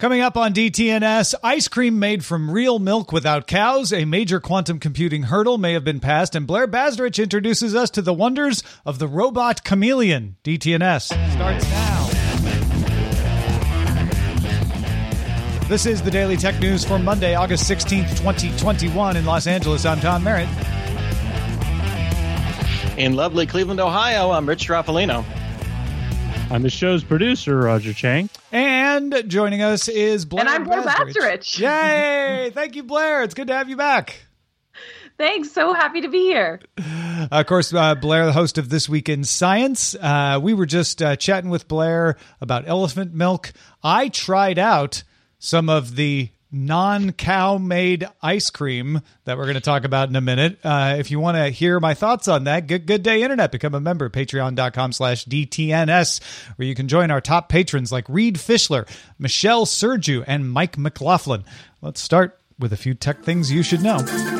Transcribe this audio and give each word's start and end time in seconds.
Coming 0.00 0.22
up 0.22 0.38
on 0.38 0.54
DTNS, 0.54 1.34
ice 1.42 1.68
cream 1.68 1.98
made 1.98 2.24
from 2.24 2.50
real 2.50 2.78
milk 2.78 3.12
without 3.12 3.46
cows, 3.46 3.92
a 3.92 4.06
major 4.06 4.40
quantum 4.40 4.78
computing 4.78 5.24
hurdle 5.24 5.58
may 5.58 5.74
have 5.74 5.84
been 5.84 6.00
passed, 6.00 6.34
and 6.34 6.46
Blair 6.46 6.66
Bazdarich 6.66 7.22
introduces 7.22 7.74
us 7.74 7.90
to 7.90 8.00
the 8.00 8.14
wonders 8.14 8.62
of 8.86 8.98
the 8.98 9.06
robot 9.06 9.62
chameleon. 9.62 10.36
DTNS 10.42 11.02
starts 11.02 11.70
now. 11.70 12.06
This 15.68 15.84
is 15.84 16.00
the 16.00 16.10
Daily 16.10 16.38
Tech 16.38 16.58
News 16.60 16.82
for 16.82 16.98
Monday, 16.98 17.34
August 17.34 17.70
16th, 17.70 18.16
2021 18.16 19.18
in 19.18 19.26
Los 19.26 19.46
Angeles. 19.46 19.84
I'm 19.84 20.00
Tom 20.00 20.24
Merritt. 20.24 20.48
In 22.96 23.16
lovely 23.16 23.46
Cleveland, 23.46 23.80
Ohio, 23.80 24.30
I'm 24.30 24.48
Rich 24.48 24.66
Stroffolino. 24.66 25.26
I'm 26.50 26.62
the 26.62 26.70
show's 26.70 27.04
producer, 27.04 27.56
Roger 27.56 27.92
Chang. 27.92 28.28
And 28.50 29.22
joining 29.28 29.62
us 29.62 29.86
is 29.88 30.24
Blair 30.24 30.40
And 30.40 30.48
I'm 30.48 30.64
Blair 30.64 30.82
Bazdarich. 30.82 31.14
Bazdarich. 31.14 31.58
Yay! 31.60 32.50
Thank 32.52 32.74
you, 32.74 32.82
Blair. 32.82 33.22
It's 33.22 33.34
good 33.34 33.46
to 33.46 33.54
have 33.54 33.68
you 33.68 33.76
back. 33.76 34.26
Thanks. 35.16 35.52
So 35.52 35.72
happy 35.72 36.00
to 36.00 36.08
be 36.08 36.22
here. 36.22 36.60
of 37.30 37.46
course, 37.46 37.72
uh, 37.72 37.94
Blair, 37.94 38.26
the 38.26 38.32
host 38.32 38.58
of 38.58 38.68
This 38.68 38.88
Week 38.88 39.08
in 39.08 39.22
Science. 39.22 39.94
Uh, 39.94 40.40
we 40.42 40.52
were 40.52 40.66
just 40.66 41.00
uh, 41.00 41.14
chatting 41.14 41.50
with 41.50 41.68
Blair 41.68 42.16
about 42.40 42.66
elephant 42.66 43.14
milk. 43.14 43.52
I 43.84 44.08
tried 44.08 44.58
out 44.58 45.04
some 45.38 45.68
of 45.68 45.94
the 45.94 46.30
non 46.52 47.12
cow 47.12 47.58
made 47.58 48.08
ice 48.22 48.50
cream 48.50 49.00
that 49.24 49.36
we're 49.36 49.44
going 49.44 49.54
to 49.54 49.60
talk 49.60 49.84
about 49.84 50.08
in 50.08 50.16
a 50.16 50.20
minute. 50.20 50.58
Uh, 50.64 50.96
if 50.98 51.10
you 51.10 51.20
want 51.20 51.36
to 51.36 51.48
hear 51.48 51.80
my 51.80 51.94
thoughts 51.94 52.28
on 52.28 52.44
that, 52.44 52.66
good, 52.66 52.86
good 52.86 53.02
day 53.02 53.22
internet. 53.22 53.52
Become 53.52 53.74
a 53.74 53.80
member 53.80 54.06
at 54.06 54.12
patreon.com 54.12 54.92
slash 54.92 55.24
DTNS, 55.26 56.20
where 56.56 56.66
you 56.66 56.74
can 56.74 56.88
join 56.88 57.10
our 57.10 57.20
top 57.20 57.48
patrons 57.48 57.92
like 57.92 58.08
Reed 58.08 58.36
Fischler, 58.36 58.88
Michelle 59.18 59.66
Sergiu, 59.66 60.24
and 60.26 60.50
Mike 60.50 60.78
McLaughlin. 60.78 61.44
Let's 61.80 62.00
start 62.00 62.38
with 62.58 62.72
a 62.72 62.76
few 62.76 62.94
tech 62.94 63.22
things 63.22 63.50
you 63.50 63.62
should 63.62 63.82
know. 63.82 64.39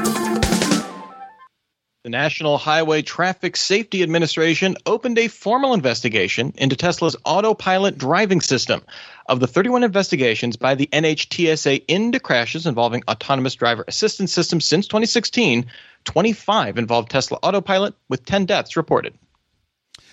The 2.03 2.09
National 2.09 2.57
Highway 2.57 3.03
Traffic 3.03 3.59
Safety 3.59 4.03
Administration 4.03 4.75
opened 4.87 5.19
a 5.19 5.29
formal 5.29 5.75
investigation 5.75 6.55
into 6.57 6.75
Tesla's 6.75 7.15
autopilot 7.27 7.99
driving 7.99 8.41
system. 8.41 8.81
Of 9.27 9.39
the 9.39 9.47
31 9.47 9.85
investigations 9.85 10.57
by 10.57 10.77
the 10.77 10.87
NHTSA 10.87 11.85
into 11.89 12.19
crashes 12.19 12.67
involving 12.67 13.03
autonomous 13.07 13.55
driver 13.55 13.85
assistance 13.87 14.33
systems 14.33 14.65
since 14.65 14.87
2016, 14.87 15.67
25 16.05 16.79
involved 16.79 17.11
Tesla 17.11 17.39
autopilot, 17.43 17.93
with 18.09 18.25
10 18.25 18.47
deaths 18.47 18.79
reported. 18.79 19.13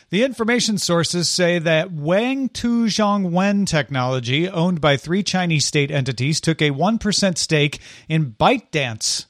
The 0.09 0.25
information 0.25 0.77
sources 0.79 1.29
say 1.29 1.57
that 1.57 1.93
Wang 1.93 2.49
Tuzhong 2.49 3.31
Wen 3.31 3.65
Technology, 3.65 4.49
owned 4.49 4.81
by 4.81 4.97
three 4.97 5.23
Chinese 5.23 5.63
state 5.63 5.91
entities, 5.91 6.41
took 6.41 6.61
a 6.61 6.71
1% 6.71 7.37
stake 7.37 7.79
in 8.09 8.33
ByteDance, 8.33 9.27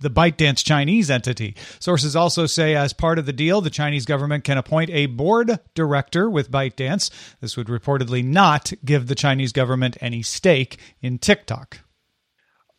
the 0.00 0.10
ByteDance 0.10 0.64
Chinese 0.64 1.10
entity. 1.10 1.56
Sources 1.80 2.14
also 2.14 2.46
say, 2.46 2.74
as 2.74 2.92
part 2.92 3.18
of 3.18 3.26
the 3.26 3.32
deal, 3.32 3.60
the 3.60 3.70
Chinese 3.70 4.06
government 4.06 4.44
can 4.44 4.58
appoint 4.58 4.90
a 4.90 5.06
board 5.06 5.58
director 5.74 6.30
with 6.30 6.50
ByteDance. 6.50 7.10
This 7.40 7.56
would 7.56 7.66
reportedly 7.66 8.24
not 8.24 8.72
give 8.84 9.08
the 9.08 9.14
Chinese 9.14 9.52
government 9.52 9.96
any 10.00 10.22
stake 10.22 10.78
in 11.02 11.18
TikTok. 11.18 11.80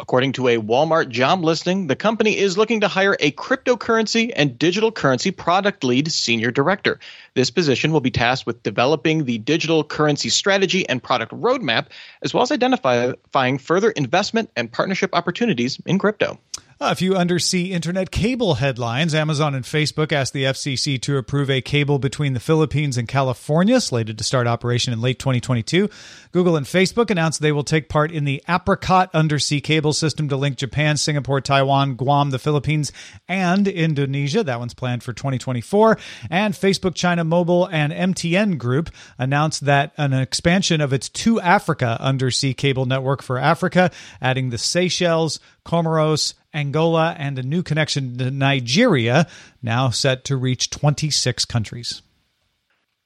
According 0.02 0.32
to 0.34 0.48
a 0.48 0.58
Walmart 0.58 1.10
job 1.10 1.44
listing, 1.44 1.88
the 1.88 1.96
company 1.96 2.38
is 2.38 2.58
looking 2.58 2.80
to 2.80 2.88
hire 2.88 3.18
a 3.20 3.32
cryptocurrency 3.32 4.32
and 4.34 4.58
digital 4.58 4.94
currency 4.94 5.30
product 5.30 5.84
lead 5.84 6.10
senior 6.10 6.52
director. 6.52 7.02
This 7.36 7.52
position 7.52 7.92
will 7.92 8.00
be 8.00 8.10
tasked 8.10 8.46
with 8.46 8.64
developing 8.64 9.26
the 9.26 9.40
digital 9.40 9.84
currency 9.84 10.30
strategy 10.30 10.88
and 10.88 11.04
product 11.04 11.34
roadmap, 11.34 11.88
as 12.22 12.34
well 12.34 12.44
as 12.44 12.52
identifying 12.54 13.58
further 13.58 13.92
investment 13.92 14.50
and 14.56 14.72
partnership 14.72 15.10
opportunities 15.12 15.82
in 15.86 16.00
crypto. 16.00 16.40
A 16.82 16.96
few 16.96 17.14
undersea 17.14 17.74
internet 17.74 18.10
cable 18.10 18.54
headlines. 18.54 19.14
Amazon 19.14 19.54
and 19.54 19.66
Facebook 19.66 20.14
asked 20.14 20.32
the 20.32 20.46
FCC 20.46 21.00
to 21.02 21.18
approve 21.18 21.50
a 21.50 21.60
cable 21.60 22.00
between 22.00 22.34
the 22.34 22.40
Philippines 22.40 22.98
and 22.98 23.06
California, 23.06 23.82
slated 23.82 24.18
to 24.18 24.24
start 24.24 24.48
operation 24.48 24.94
in 24.94 25.02
late 25.02 25.20
2022. 25.20 25.90
Google 26.32 26.56
and 26.56 26.66
Facebook 26.66 27.10
announced 27.10 27.42
they 27.42 27.52
will 27.52 27.66
take 27.66 27.90
part 27.90 28.14
in 28.14 28.24
the 28.24 28.42
Apricot 28.48 29.10
undersea 29.14 29.60
cable 29.60 29.92
system 29.92 30.30
to 30.30 30.38
link 30.38 30.56
Japan, 30.56 30.96
Singapore, 30.96 31.42
Taiwan, 31.42 31.96
Guam, 31.96 32.30
the 32.30 32.40
Philippines, 32.40 32.94
and 33.28 33.68
Indonesia. 33.68 34.46
That 34.46 34.60
one's 34.60 34.74
planned 34.74 35.04
for 35.04 35.12
2024. 35.12 35.98
And 36.30 36.54
Facebook, 36.54 36.96
China 36.96 37.26
Mobile, 37.26 37.66
and 37.66 37.92
MTN 37.92 38.58
Group 38.58 38.90
announced 39.18 39.66
that 39.66 39.92
an 39.98 40.14
expansion 40.14 40.80
of 40.80 40.94
its 40.94 41.10
2Africa 41.10 42.00
undersea 42.00 42.54
cable 42.54 42.86
network 42.86 43.22
for 43.22 43.38
Africa, 43.38 43.92
adding 44.22 44.50
the 44.50 44.58
Seychelles, 44.58 45.42
Comoros, 45.66 46.36
Angola, 46.54 47.16
and 47.18 47.38
a 47.38 47.44
new 47.44 47.64
connection 47.64 48.18
to 48.18 48.32
Nigeria, 48.32 49.28
now 49.62 49.90
set 49.90 50.24
to 50.26 50.36
reach 50.38 50.70
26 50.70 51.46
countries. 51.46 52.02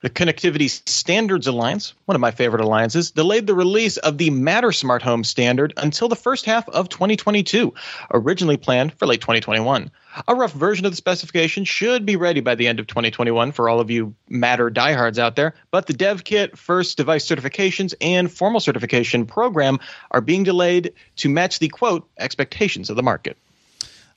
The 0.03 0.09
Connectivity 0.09 0.69
Standards 0.69 1.47
Alliance, 1.47 1.93
one 2.03 2.15
of 2.15 2.19
my 2.19 2.31
favorite 2.31 2.61
alliances, 2.61 3.11
delayed 3.11 3.47
the 3.47 3.55
release 3.55 3.95
of 3.95 4.17
the 4.17 4.31
Matter 4.31 4.73
Smart 4.73 5.01
Home 5.01 5.23
standard 5.23 5.73
until 5.77 6.09
the 6.09 6.17
first 6.17 6.43
half 6.43 6.67
of 6.67 6.89
2022, 6.89 7.73
originally 8.11 8.57
planned 8.57 8.93
for 8.95 9.07
late 9.07 9.21
2021. 9.21 9.89
A 10.27 10.35
rough 10.35 10.51
version 10.51 10.85
of 10.85 10.91
the 10.91 10.97
specification 10.97 11.63
should 11.63 12.05
be 12.05 12.17
ready 12.17 12.41
by 12.41 12.55
the 12.55 12.67
end 12.67 12.81
of 12.81 12.87
2021 12.87 13.53
for 13.53 13.69
all 13.69 13.79
of 13.79 13.89
you 13.89 14.13
Matter 14.27 14.69
diehards 14.69 15.19
out 15.19 15.37
there, 15.37 15.53
but 15.71 15.87
the 15.87 15.93
dev 15.93 16.25
kit, 16.25 16.57
first 16.57 16.97
device 16.97 17.25
certifications, 17.25 17.93
and 18.01 18.29
formal 18.29 18.59
certification 18.59 19.25
program 19.25 19.79
are 20.11 20.19
being 20.19 20.43
delayed 20.43 20.95
to 21.15 21.29
match 21.29 21.59
the 21.59 21.69
quote 21.69 22.05
expectations 22.19 22.89
of 22.89 22.97
the 22.97 23.03
market. 23.03 23.37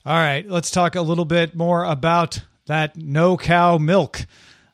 All 0.05 0.17
right, 0.17 0.45
let's 0.49 0.69
talk 0.69 0.95
a 0.95 1.01
little 1.01 1.23
bit 1.23 1.55
more 1.55 1.85
about 1.85 2.41
that 2.65 2.97
no 2.97 3.37
cow 3.37 3.77
milk. 3.77 4.25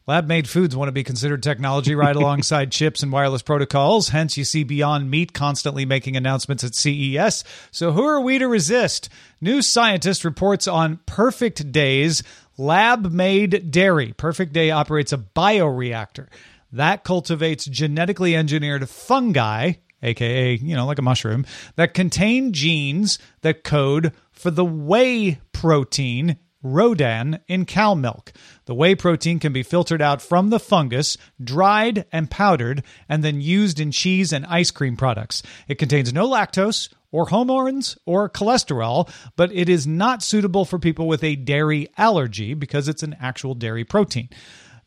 Lab 0.05 0.27
made 0.27 0.49
foods 0.49 0.75
want 0.75 0.89
to 0.89 0.93
be 0.93 1.03
considered 1.03 1.41
technology 1.41 1.95
right 1.95 2.15
alongside 2.15 2.71
chips 2.71 3.03
and 3.03 3.11
wireless 3.11 3.41
protocols. 3.41 4.09
Hence, 4.09 4.37
you 4.37 4.43
see 4.43 4.63
Beyond 4.63 5.09
Meat 5.09 5.33
constantly 5.33 5.85
making 5.85 6.17
announcements 6.17 6.63
at 6.63 6.75
CES. 6.75 7.43
So, 7.71 7.91
who 7.91 8.03
are 8.03 8.21
we 8.21 8.37
to 8.39 8.47
resist? 8.47 9.09
New 9.39 9.61
Scientist 9.61 10.25
reports 10.25 10.67
on 10.67 10.99
Perfect 11.05 11.71
Days 11.71 12.23
lab 12.57 13.11
made 13.11 13.71
dairy. 13.71 14.13
Perfect 14.13 14.53
Day 14.53 14.71
operates 14.71 15.13
a 15.13 15.17
bioreactor 15.17 16.27
that 16.73 17.03
cultivates 17.03 17.65
genetically 17.65 18.35
engineered 18.35 18.89
fungi, 18.89 19.73
aka, 20.01 20.55
you 20.55 20.75
know, 20.75 20.85
like 20.85 20.99
a 20.99 21.03
mushroom, 21.03 21.45
that 21.75 21.93
contain 21.93 22.51
genes 22.51 23.19
that 23.41 23.63
code 23.63 24.11
for 24.31 24.51
the 24.51 24.65
whey 24.65 25.39
protein 25.53 26.37
Rodan 26.63 27.41
in 27.47 27.65
cow 27.65 27.93
milk. 27.93 28.31
The 28.65 28.73
whey 28.73 28.95
protein 28.95 29.39
can 29.39 29.53
be 29.53 29.61
filtered 29.61 30.01
out 30.01 30.21
from 30.21 30.49
the 30.49 30.59
fungus, 30.59 31.17
dried 31.43 32.05
and 32.11 32.31
powdered, 32.31 32.83
and 33.07 33.23
then 33.23 33.41
used 33.41 33.79
in 33.79 33.91
cheese 33.91 34.31
and 34.31 34.45
ice 34.45 34.71
cream 34.71 34.95
products. 34.95 35.43
It 35.67 35.77
contains 35.77 36.13
no 36.13 36.27
lactose 36.27 36.91
or 37.11 37.27
hormones 37.27 37.97
or 38.05 38.29
cholesterol, 38.29 39.09
but 39.35 39.53
it 39.53 39.69
is 39.69 39.85
not 39.85 40.23
suitable 40.23 40.65
for 40.65 40.79
people 40.79 41.07
with 41.07 41.23
a 41.23 41.35
dairy 41.35 41.87
allergy 41.97 42.53
because 42.53 42.87
it's 42.87 43.03
an 43.03 43.15
actual 43.19 43.53
dairy 43.53 43.83
protein. 43.83 44.29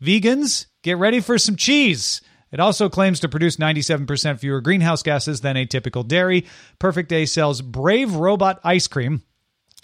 Vegans, 0.03 0.67
get 0.83 0.99
ready 0.99 1.21
for 1.21 1.39
some 1.39 1.57
cheese. 1.57 2.21
It 2.53 2.61
also 2.61 2.89
claims 2.89 3.21
to 3.21 3.29
produce 3.29 3.57
97% 3.57 4.39
fewer 4.39 4.61
greenhouse 4.61 5.03
gases 5.03 5.41
than 5.41 5.57
a 5.57 5.67
typical 5.67 6.03
dairy. 6.03 6.47
Perfect 6.79 7.09
Day 7.09 7.27
sells 7.27 7.61
Brave 7.61 8.15
Robot 8.15 8.61
ice 8.65 8.87
cream 8.87 9.23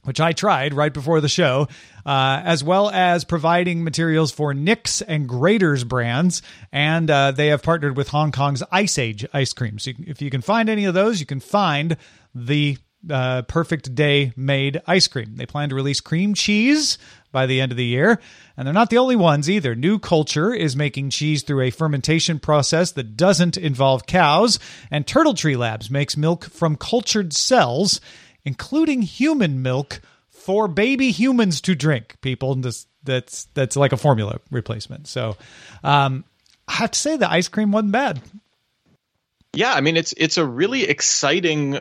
which 0.04 0.20
I 0.20 0.32
tried 0.32 0.74
right 0.74 0.92
before 0.92 1.20
the 1.20 1.28
show, 1.28 1.68
uh, 2.04 2.42
as 2.44 2.64
well 2.64 2.90
as 2.90 3.24
providing 3.24 3.84
materials 3.84 4.32
for 4.32 4.52
Nick's 4.52 5.00
and 5.02 5.28
Graeter's 5.28 5.84
brands. 5.84 6.42
And 6.72 7.10
uh, 7.10 7.30
they 7.32 7.48
have 7.48 7.62
partnered 7.62 7.96
with 7.96 8.08
Hong 8.08 8.32
Kong's 8.32 8.62
Ice 8.72 8.98
Age 8.98 9.24
ice 9.32 9.52
cream. 9.52 9.78
So 9.78 9.92
if 9.98 10.20
you 10.20 10.30
can 10.30 10.42
find 10.42 10.68
any 10.68 10.84
of 10.84 10.94
those, 10.94 11.20
you 11.20 11.26
can 11.26 11.40
find 11.40 11.96
the 12.34 12.78
uh, 13.08 13.42
Perfect 13.42 13.94
Day 13.94 14.32
made 14.36 14.80
ice 14.86 15.08
cream. 15.08 15.36
They 15.36 15.46
plan 15.46 15.68
to 15.70 15.74
release 15.74 16.00
cream 16.00 16.34
cheese 16.34 16.98
by 17.30 17.46
the 17.46 17.60
end 17.60 17.72
of 17.72 17.78
the 17.78 17.84
year. 17.84 18.20
And 18.56 18.66
they're 18.66 18.74
not 18.74 18.90
the 18.90 18.98
only 18.98 19.16
ones 19.16 19.48
either. 19.48 19.74
New 19.74 19.98
Culture 19.98 20.52
is 20.52 20.76
making 20.76 21.10
cheese 21.10 21.42
through 21.42 21.62
a 21.62 21.70
fermentation 21.70 22.38
process 22.38 22.92
that 22.92 23.16
doesn't 23.16 23.56
involve 23.56 24.06
cows. 24.06 24.58
And 24.90 25.06
Turtle 25.06 25.34
Tree 25.34 25.56
Labs 25.56 25.90
makes 25.90 26.16
milk 26.16 26.44
from 26.44 26.76
cultured 26.76 27.32
cells 27.32 28.00
including 28.44 29.02
human 29.02 29.62
milk 29.62 30.00
for 30.28 30.68
baby 30.68 31.10
humans 31.10 31.60
to 31.62 31.74
drink. 31.74 32.16
People, 32.20 32.54
this 32.56 32.86
that's 33.04 33.44
that's 33.54 33.76
like 33.76 33.92
a 33.92 33.96
formula 33.96 34.40
replacement. 34.50 35.06
So, 35.06 35.36
um, 35.84 36.24
I 36.68 36.72
have 36.74 36.92
to 36.92 36.98
say 36.98 37.16
the 37.16 37.30
ice 37.30 37.48
cream 37.48 37.72
wasn't 37.72 37.92
bad. 37.92 38.20
Yeah, 39.54 39.74
I 39.74 39.80
mean 39.80 39.96
it's 39.96 40.14
it's 40.16 40.38
a 40.38 40.46
really 40.46 40.84
exciting 40.84 41.76
uh, 41.76 41.80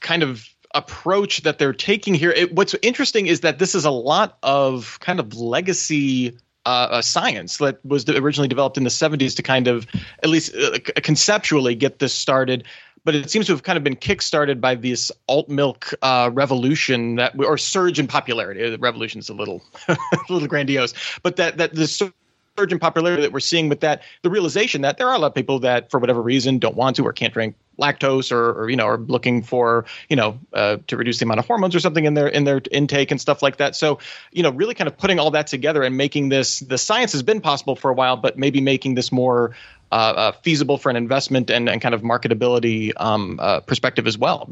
kind 0.00 0.22
of 0.22 0.48
approach 0.74 1.42
that 1.42 1.58
they're 1.58 1.72
taking 1.72 2.14
here. 2.14 2.30
It, 2.30 2.52
what's 2.54 2.74
interesting 2.82 3.26
is 3.26 3.40
that 3.40 3.58
this 3.58 3.74
is 3.74 3.84
a 3.84 3.90
lot 3.90 4.38
of 4.42 4.98
kind 5.00 5.20
of 5.20 5.34
legacy 5.34 6.36
uh, 6.66 6.88
uh, 6.90 7.02
science 7.02 7.58
that 7.58 7.84
was 7.84 8.08
originally 8.08 8.48
developed 8.48 8.78
in 8.78 8.84
the 8.84 8.90
70s 8.90 9.36
to 9.36 9.42
kind 9.42 9.68
of 9.68 9.86
at 10.22 10.30
least 10.30 10.54
uh, 10.56 10.78
conceptually 10.96 11.74
get 11.74 11.98
this 11.98 12.14
started 12.14 12.64
but 13.04 13.14
it 13.14 13.30
seems 13.30 13.46
to 13.46 13.52
have 13.52 13.62
kind 13.62 13.76
of 13.76 13.84
been 13.84 13.96
kickstarted 13.96 14.60
by 14.60 14.74
this 14.74 15.12
alt 15.28 15.48
milk 15.48 15.92
uh, 16.02 16.30
revolution 16.32 17.16
that 17.16 17.32
or 17.38 17.58
surge 17.58 17.98
in 17.98 18.06
popularity. 18.06 18.68
The 18.68 18.78
revolution 18.78 19.18
is 19.18 19.28
a 19.28 19.34
little 19.34 19.62
a 19.88 19.96
little 20.28 20.48
grandiose, 20.48 20.94
but 21.22 21.36
that 21.36 21.58
that 21.58 21.74
the 21.74 21.86
surge 21.86 22.72
in 22.72 22.78
popularity 22.78 23.22
that 23.22 23.32
we're 23.32 23.40
seeing 23.40 23.68
with 23.68 23.80
that, 23.80 24.02
the 24.22 24.30
realization 24.30 24.82
that 24.82 24.96
there 24.96 25.08
are 25.08 25.14
a 25.14 25.18
lot 25.18 25.28
of 25.28 25.34
people 25.34 25.58
that 25.60 25.90
for 25.90 25.98
whatever 25.98 26.22
reason 26.22 26.58
don't 26.58 26.76
want 26.76 26.96
to 26.96 27.04
or 27.04 27.12
can't 27.12 27.34
drink 27.34 27.56
lactose 27.80 28.30
or, 28.30 28.52
or 28.52 28.70
you 28.70 28.76
know 28.76 28.86
are 28.86 28.98
looking 28.98 29.42
for 29.42 29.84
you 30.08 30.14
know 30.14 30.38
uh, 30.52 30.76
to 30.86 30.96
reduce 30.96 31.18
the 31.18 31.24
amount 31.24 31.40
of 31.40 31.46
hormones 31.46 31.74
or 31.74 31.80
something 31.80 32.04
in 32.04 32.14
their 32.14 32.28
in 32.28 32.44
their 32.44 32.60
intake 32.70 33.10
and 33.10 33.20
stuff 33.20 33.42
like 33.42 33.56
that 33.56 33.74
so 33.74 33.98
you 34.30 34.44
know 34.44 34.50
really 34.50 34.74
kind 34.74 34.86
of 34.86 34.96
putting 34.96 35.18
all 35.18 35.30
that 35.30 35.48
together 35.48 35.82
and 35.82 35.96
making 35.96 36.28
this 36.28 36.60
the 36.60 36.78
science 36.78 37.10
has 37.10 37.22
been 37.22 37.40
possible 37.40 37.74
for 37.74 37.90
a 37.90 37.94
while 37.94 38.16
but 38.16 38.38
maybe 38.38 38.60
making 38.60 38.94
this 38.94 39.10
more 39.10 39.56
uh, 39.92 39.94
uh, 39.94 40.32
feasible 40.32 40.78
for 40.78 40.90
an 40.90 40.96
investment 40.96 41.50
and, 41.50 41.68
and 41.68 41.80
kind 41.80 41.94
of 41.94 42.02
marketability 42.02 42.92
um, 42.96 43.38
uh, 43.40 43.60
perspective 43.60 44.06
as 44.06 44.18
well. 44.18 44.48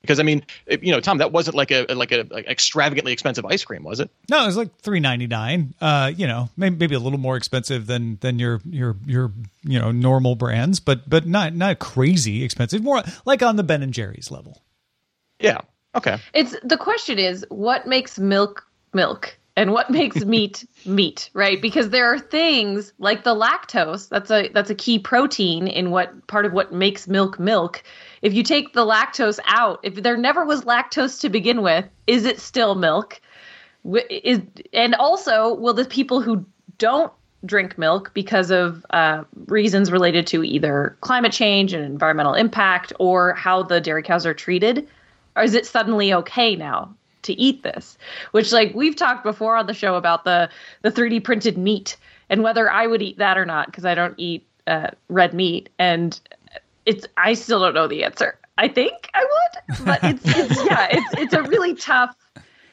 Because 0.00 0.18
I 0.18 0.22
mean, 0.22 0.44
you 0.66 0.92
know, 0.92 1.00
Tom, 1.00 1.18
that 1.18 1.32
wasn't 1.32 1.56
like 1.56 1.70
a 1.70 1.84
like 1.92 2.10
a 2.12 2.26
like 2.30 2.46
extravagantly 2.46 3.12
expensive 3.12 3.44
ice 3.44 3.64
cream, 3.64 3.82
was 3.82 4.00
it? 4.00 4.10
No, 4.30 4.42
it 4.42 4.46
was 4.46 4.56
like 4.56 4.74
three 4.80 5.00
ninety 5.00 5.26
nine. 5.26 5.74
Uh, 5.80 6.10
you 6.16 6.26
know, 6.26 6.48
maybe, 6.56 6.76
maybe 6.76 6.94
a 6.94 6.98
little 7.00 7.18
more 7.18 7.36
expensive 7.36 7.86
than 7.86 8.16
than 8.20 8.38
your 8.38 8.60
your 8.64 8.96
your 9.06 9.32
you 9.62 9.78
know 9.78 9.90
normal 9.90 10.36
brands, 10.36 10.80
but 10.80 11.08
but 11.08 11.26
not 11.26 11.54
not 11.54 11.78
crazy 11.78 12.42
expensive. 12.42 12.82
More 12.82 13.02
like 13.26 13.42
on 13.42 13.56
the 13.56 13.62
Ben 13.62 13.82
and 13.82 13.92
Jerry's 13.92 14.30
level. 14.30 14.62
Yeah. 15.38 15.60
Okay. 15.94 16.18
It's 16.32 16.56
the 16.62 16.76
question 16.76 17.18
is 17.18 17.44
what 17.48 17.86
makes 17.86 18.18
milk 18.18 18.64
milk 18.94 19.36
and 19.56 19.72
what 19.72 19.90
makes 19.90 20.24
meat 20.24 20.66
meat 20.84 21.30
right? 21.34 21.60
Because 21.60 21.90
there 21.90 22.12
are 22.12 22.18
things 22.18 22.92
like 22.98 23.24
the 23.24 23.34
lactose 23.34 24.08
that's 24.08 24.30
a 24.30 24.48
that's 24.48 24.70
a 24.70 24.74
key 24.74 24.98
protein 24.98 25.66
in 25.66 25.90
what 25.90 26.26
part 26.26 26.46
of 26.46 26.52
what 26.52 26.72
makes 26.72 27.08
milk 27.08 27.38
milk. 27.38 27.82
If 28.22 28.34
you 28.34 28.42
take 28.42 28.72
the 28.72 28.84
lactose 28.84 29.38
out 29.46 29.80
if 29.82 29.94
there 29.94 30.16
never 30.16 30.44
was 30.44 30.64
lactose 30.64 31.20
to 31.20 31.28
begin 31.28 31.62
with 31.62 31.86
is 32.06 32.24
it 32.24 32.40
still 32.40 32.74
milk? 32.74 33.20
Is 33.84 34.40
and 34.72 34.94
also 34.94 35.54
will 35.54 35.74
the 35.74 35.84
people 35.84 36.20
who 36.20 36.44
don't 36.78 37.12
drink 37.44 37.78
milk 37.78 38.12
because 38.12 38.50
of 38.50 38.84
uh, 38.90 39.24
reasons 39.46 39.90
related 39.90 40.26
to 40.26 40.44
either 40.44 40.96
climate 41.00 41.32
change 41.32 41.72
and 41.72 41.84
environmental 41.84 42.34
impact 42.34 42.92
or 42.98 43.32
how 43.34 43.62
the 43.62 43.80
dairy 43.80 44.02
cows 44.02 44.26
are 44.26 44.34
treated 44.34 44.86
or 45.36 45.42
is 45.42 45.54
it 45.54 45.66
suddenly 45.66 46.12
okay 46.12 46.54
now 46.54 46.94
to 47.22 47.32
eat 47.34 47.62
this 47.62 47.98
which 48.30 48.52
like 48.52 48.74
we've 48.74 48.96
talked 48.96 49.24
before 49.24 49.56
on 49.56 49.66
the 49.66 49.74
show 49.74 49.94
about 49.94 50.24
the 50.24 50.48
the 50.82 50.90
3d 50.90 51.22
printed 51.22 51.56
meat 51.58 51.96
and 52.28 52.42
whether 52.42 52.70
i 52.70 52.86
would 52.86 53.02
eat 53.02 53.18
that 53.18 53.36
or 53.38 53.44
not 53.46 53.66
because 53.66 53.84
i 53.84 53.94
don't 53.94 54.14
eat 54.16 54.46
uh, 54.70 54.90
red 55.08 55.34
meat. 55.34 55.68
And 55.78 56.18
it's 56.86 57.06
i 57.16 57.34
still 57.34 57.60
don't 57.60 57.74
know 57.74 57.86
the 57.86 58.04
answer. 58.04 58.38
I 58.56 58.68
think 58.68 59.10
i 59.14 59.24
would 59.24 59.86
but 59.86 60.00
it's, 60.02 60.22
it's 60.24 60.64
yeah 60.70 60.88
it's 60.90 61.18
it's 61.18 61.34
a 61.34 61.42
really 61.42 61.74
tough 61.74 62.14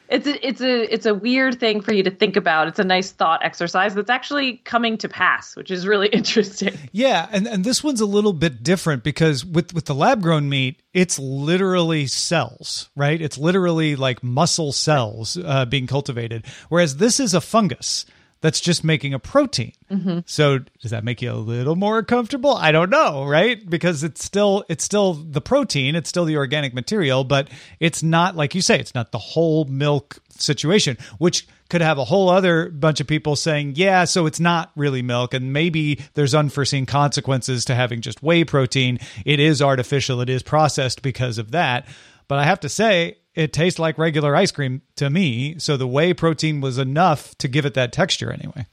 it's 0.08 0.26
a, 0.26 0.46
it's 0.46 0.60
a 0.60 0.92
it's 0.94 1.06
a 1.06 1.14
weird 1.14 1.60
thing 1.60 1.80
for 1.80 1.92
you 1.92 2.02
to 2.02 2.10
think 2.10 2.36
about. 2.36 2.68
It's 2.68 2.78
a 2.78 2.84
nice 2.84 3.10
thought 3.10 3.44
exercise 3.44 3.94
that's 3.94 4.10
actually 4.10 4.56
coming 4.58 4.96
to 4.98 5.08
pass, 5.08 5.54
which 5.54 5.70
is 5.70 5.86
really 5.86 6.08
interesting. 6.12 6.74
Yeah, 6.92 7.28
and 7.30 7.46
and 7.46 7.64
this 7.64 7.84
one's 7.84 8.00
a 8.00 8.06
little 8.06 8.32
bit 8.32 8.62
different 8.62 9.04
because 9.04 9.44
with 9.44 9.74
with 9.74 9.84
the 9.84 9.94
lab 9.94 10.22
grown 10.22 10.48
meat, 10.48 10.82
it's 10.94 11.18
literally 11.18 12.06
cells, 12.06 12.90
right? 12.96 13.20
It's 13.20 13.36
literally 13.36 13.96
like 13.96 14.22
muscle 14.22 14.72
cells 14.72 15.36
uh, 15.36 15.66
being 15.66 15.86
cultivated, 15.86 16.46
whereas 16.68 16.96
this 16.96 17.20
is 17.20 17.34
a 17.34 17.40
fungus 17.40 18.06
that's 18.40 18.60
just 18.60 18.84
making 18.84 19.14
a 19.14 19.18
protein. 19.18 19.72
Mm-hmm. 19.90 20.20
So 20.26 20.58
does 20.80 20.90
that 20.90 21.04
make 21.04 21.22
you 21.22 21.32
a 21.32 21.34
little 21.34 21.76
more 21.76 22.02
comfortable? 22.02 22.54
I 22.54 22.72
don't 22.72 22.90
know, 22.90 23.24
right? 23.24 23.68
Because 23.68 24.04
it's 24.04 24.24
still 24.24 24.64
it's 24.68 24.84
still 24.84 25.14
the 25.14 25.40
protein, 25.40 25.96
it's 25.96 26.08
still 26.08 26.24
the 26.24 26.36
organic 26.36 26.74
material, 26.74 27.24
but 27.24 27.48
it's 27.80 28.02
not 28.02 28.36
like 28.36 28.54
you 28.54 28.60
say, 28.60 28.78
it's 28.78 28.94
not 28.94 29.12
the 29.12 29.18
whole 29.18 29.64
milk 29.64 30.18
situation, 30.30 30.98
which 31.18 31.46
could 31.68 31.80
have 31.82 31.98
a 31.98 32.04
whole 32.04 32.30
other 32.30 32.70
bunch 32.70 33.00
of 33.00 33.06
people 33.06 33.36
saying, 33.36 33.74
yeah, 33.76 34.04
so 34.04 34.26
it's 34.26 34.40
not 34.40 34.70
really 34.74 35.02
milk. 35.02 35.34
And 35.34 35.52
maybe 35.52 36.00
there's 36.14 36.34
unforeseen 36.34 36.86
consequences 36.86 37.66
to 37.66 37.74
having 37.74 38.00
just 38.00 38.22
whey 38.22 38.44
protein. 38.44 38.98
It 39.26 39.40
is 39.40 39.60
artificial, 39.60 40.20
it 40.20 40.30
is 40.30 40.42
processed 40.42 41.02
because 41.02 41.38
of 41.38 41.50
that. 41.50 41.86
But 42.26 42.38
I 42.38 42.44
have 42.44 42.60
to 42.60 42.68
say, 42.68 43.18
it 43.38 43.52
tastes 43.52 43.78
like 43.78 43.96
regular 43.98 44.34
ice 44.34 44.50
cream 44.50 44.82
to 44.96 45.08
me. 45.08 45.56
So 45.60 45.76
the 45.76 45.86
whey 45.86 46.12
protein 46.12 46.60
was 46.60 46.76
enough 46.76 47.38
to 47.38 47.46
give 47.46 47.64
it 47.64 47.74
that 47.74 47.92
texture 47.92 48.32
anyway. 48.32 48.66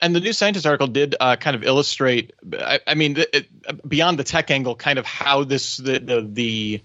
And 0.00 0.16
the 0.16 0.20
New 0.20 0.32
Scientist 0.32 0.64
article 0.64 0.86
did 0.86 1.14
uh, 1.20 1.36
kind 1.36 1.54
of 1.54 1.62
illustrate, 1.62 2.32
I, 2.58 2.80
I 2.86 2.94
mean, 2.94 3.18
it, 3.18 3.86
beyond 3.86 4.18
the 4.18 4.24
tech 4.24 4.50
angle, 4.50 4.74
kind 4.74 4.98
of 4.98 5.04
how 5.04 5.44
this 5.44 5.76
the 5.76 5.98
the, 5.98 6.26
the 6.26 6.82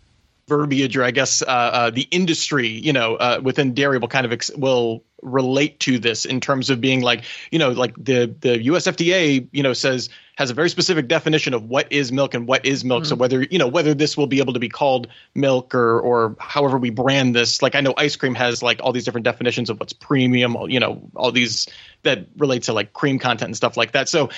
verbiage 0.47 0.95
or 0.95 1.03
I 1.03 1.11
guess 1.11 1.41
uh, 1.41 1.45
uh, 1.45 1.89
the 1.89 2.07
industry, 2.11 2.67
you 2.67 2.93
know, 2.93 3.15
uh, 3.15 3.39
within 3.43 3.73
dairy 3.73 3.97
will 3.97 4.07
kind 4.07 4.25
of 4.25 4.31
ex- 4.31 4.51
will 4.55 5.03
relate 5.21 5.79
to 5.81 5.99
this 5.99 6.25
in 6.25 6.39
terms 6.39 6.69
of 6.69 6.79
being 6.79 7.01
like, 7.01 7.23
you 7.51 7.59
know, 7.59 7.71
like 7.71 7.93
the 7.95 8.33
the 8.39 8.63
US 8.63 8.87
FDA, 8.87 9.47
you 9.51 9.63
know, 9.63 9.73
says 9.73 10.09
has 10.37 10.51
a 10.51 10.53
very 10.53 10.69
specific 10.69 11.07
definition 11.07 11.53
of 11.53 11.63
what 11.63 11.91
is 11.91 12.11
milk 12.11 12.33
and 12.33 12.47
what 12.47 12.63
is 12.65 12.85
milk. 12.85 13.03
Mm. 13.03 13.07
So 13.07 13.15
whether 13.15 13.43
you 13.43 13.59
know 13.59 13.67
whether 13.67 13.93
this 13.93 14.15
will 14.15 14.27
be 14.27 14.39
able 14.39 14.53
to 14.53 14.59
be 14.59 14.69
called 14.69 15.07
milk 15.35 15.75
or 15.75 15.99
or 15.99 16.35
however 16.39 16.77
we 16.77 16.91
brand 16.91 17.35
this, 17.35 17.61
like 17.61 17.75
I 17.75 17.81
know 17.81 17.93
ice 17.97 18.15
cream 18.15 18.35
has 18.35 18.63
like 18.63 18.79
all 18.81 18.93
these 18.93 19.05
different 19.05 19.25
definitions 19.25 19.69
of 19.69 19.79
what's 19.79 19.93
premium, 19.93 20.55
you 20.69 20.79
know, 20.79 21.01
all 21.15 21.31
these 21.31 21.67
that 22.03 22.27
relate 22.37 22.63
to 22.63 22.73
like 22.73 22.93
cream 22.93 23.19
content 23.19 23.49
and 23.49 23.57
stuff 23.57 23.75
like 23.75 23.91
that. 23.91 24.07
So 24.07 24.29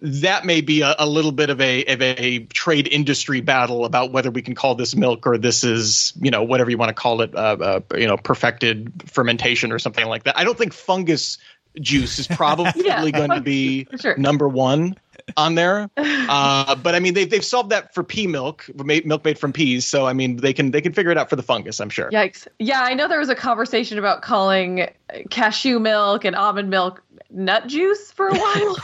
that 0.00 0.44
may 0.44 0.60
be 0.60 0.82
a, 0.82 0.94
a, 0.98 1.06
little 1.06 1.32
bit 1.32 1.50
of 1.50 1.60
a 1.60 1.84
of 1.84 2.00
a 2.00 2.40
trade 2.46 2.86
industry 2.86 3.40
battle 3.40 3.84
about 3.84 4.12
whether 4.12 4.30
we 4.30 4.42
can 4.42 4.54
call 4.54 4.74
this 4.74 4.94
milk 4.94 5.26
or 5.26 5.38
this 5.38 5.64
is 5.64 6.12
you 6.20 6.30
know 6.30 6.44
whatever 6.44 6.70
you 6.70 6.78
want 6.78 6.90
to 6.90 6.94
call 6.94 7.20
it 7.20 7.34
uh, 7.34 7.56
uh, 7.60 7.80
you 7.96 8.06
know 8.06 8.16
perfected 8.16 8.92
fermentation 9.06 9.72
or 9.72 9.78
something 9.78 10.06
like 10.06 10.24
that. 10.24 10.38
I 10.38 10.44
don't 10.44 10.56
think 10.56 10.72
fungus 10.72 11.38
juice 11.80 12.18
is 12.18 12.26
probably 12.26 12.72
yeah, 12.86 13.08
going 13.10 13.30
to 13.30 13.40
be 13.40 13.86
sure. 14.00 14.16
number 14.16 14.48
one 14.48 14.96
on 15.36 15.54
there. 15.54 15.90
Uh, 16.30 16.74
but 16.74 16.94
I 16.94 17.00
mean, 17.00 17.14
they've 17.14 17.30
they've 17.30 17.44
solved 17.44 17.70
that 17.70 17.94
for 17.94 18.04
pea 18.04 18.26
milk, 18.26 18.68
made, 18.84 19.06
milk 19.06 19.24
made 19.24 19.38
from 19.38 19.54
peas. 19.54 19.86
So 19.86 20.06
I 20.06 20.12
mean, 20.12 20.36
they 20.36 20.52
can 20.52 20.72
they 20.72 20.82
can 20.82 20.92
figure 20.92 21.10
it 21.10 21.16
out 21.16 21.30
for 21.30 21.36
the 21.36 21.42
fungus. 21.42 21.80
I'm 21.80 21.88
sure. 21.88 22.10
Yikes! 22.10 22.46
Yeah, 22.58 22.82
I 22.82 22.92
know 22.92 23.08
there 23.08 23.18
was 23.18 23.30
a 23.30 23.34
conversation 23.34 23.98
about 23.98 24.20
calling 24.20 24.90
cashew 25.30 25.78
milk 25.78 26.26
and 26.26 26.36
almond 26.36 26.68
milk 26.68 27.02
nut 27.30 27.66
juice 27.66 28.12
for 28.12 28.28
a 28.28 28.34
while. 28.34 28.76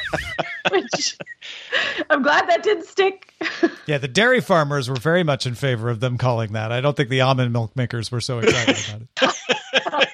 Which 0.70 1.18
I'm 2.10 2.22
glad 2.22 2.48
that 2.48 2.62
didn't 2.62 2.86
stick. 2.86 3.32
yeah, 3.86 3.98
the 3.98 4.08
dairy 4.08 4.40
farmers 4.40 4.88
were 4.88 4.96
very 4.96 5.22
much 5.22 5.46
in 5.46 5.54
favor 5.54 5.88
of 5.88 6.00
them 6.00 6.18
calling 6.18 6.52
that. 6.52 6.72
I 6.72 6.80
don't 6.80 6.96
think 6.96 7.08
the 7.08 7.20
almond 7.20 7.52
milk 7.52 7.76
makers 7.76 8.10
were 8.10 8.20
so 8.20 8.38
excited 8.38 8.76
about 8.88 9.02
it. 9.02 9.08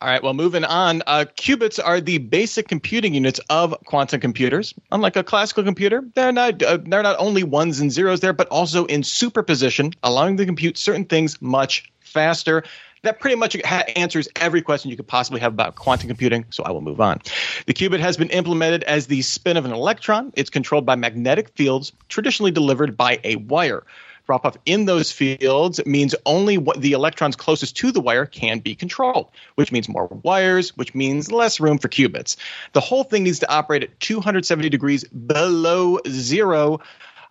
All 0.00 0.08
right, 0.08 0.22
well, 0.22 0.34
moving 0.34 0.64
on. 0.64 1.02
Uh, 1.08 1.24
qubits 1.36 1.80
are 1.84 2.00
the 2.00 2.18
basic 2.18 2.68
computing 2.68 3.14
units 3.14 3.40
of 3.50 3.74
quantum 3.86 4.20
computers. 4.20 4.72
Unlike 4.92 5.16
a 5.16 5.24
classical 5.24 5.64
computer, 5.64 6.04
they're 6.14 6.30
not 6.30 6.62
uh, 6.62 6.78
they're 6.84 7.02
not 7.02 7.16
only 7.18 7.42
ones 7.42 7.80
and 7.80 7.90
zeros 7.90 8.20
there, 8.20 8.32
but 8.32 8.46
also 8.48 8.84
in 8.84 9.02
superposition, 9.02 9.92
allowing 10.04 10.36
them 10.36 10.44
to 10.44 10.46
compute 10.46 10.78
certain 10.78 11.04
things 11.04 11.42
much 11.42 11.90
faster. 11.98 12.62
That 13.02 13.20
pretty 13.20 13.36
much 13.36 13.56
ha- 13.64 13.84
answers 13.96 14.28
every 14.36 14.62
question 14.62 14.90
you 14.90 14.96
could 14.96 15.06
possibly 15.06 15.40
have 15.40 15.52
about 15.52 15.76
quantum 15.76 16.08
computing, 16.08 16.44
so 16.50 16.62
I 16.64 16.70
will 16.70 16.80
move 16.80 17.00
on. 17.00 17.20
The 17.66 17.74
qubit 17.74 18.00
has 18.00 18.16
been 18.16 18.30
implemented 18.30 18.82
as 18.84 19.06
the 19.06 19.22
spin 19.22 19.56
of 19.56 19.64
an 19.64 19.72
electron. 19.72 20.32
It's 20.36 20.50
controlled 20.50 20.86
by 20.86 20.96
magnetic 20.96 21.50
fields, 21.50 21.92
traditionally 22.08 22.50
delivered 22.50 22.96
by 22.96 23.20
a 23.24 23.36
wire 23.36 23.84
drop 24.28 24.44
off 24.44 24.58
in 24.66 24.84
those 24.84 25.10
fields 25.10 25.80
means 25.86 26.14
only 26.26 26.58
the 26.76 26.92
electrons 26.92 27.34
closest 27.34 27.74
to 27.74 27.90
the 27.90 27.98
wire 27.98 28.26
can 28.26 28.58
be 28.58 28.74
controlled, 28.74 29.30
which 29.54 29.72
means 29.72 29.88
more 29.88 30.06
wires, 30.22 30.76
which 30.76 30.94
means 30.94 31.32
less 31.32 31.58
room 31.58 31.78
for 31.78 31.88
qubits. 31.88 32.36
The 32.74 32.80
whole 32.80 33.04
thing 33.04 33.24
needs 33.24 33.38
to 33.38 33.50
operate 33.50 33.82
at 33.84 34.00
270 34.00 34.68
degrees 34.68 35.04
below 35.04 35.98
zero. 36.06 36.78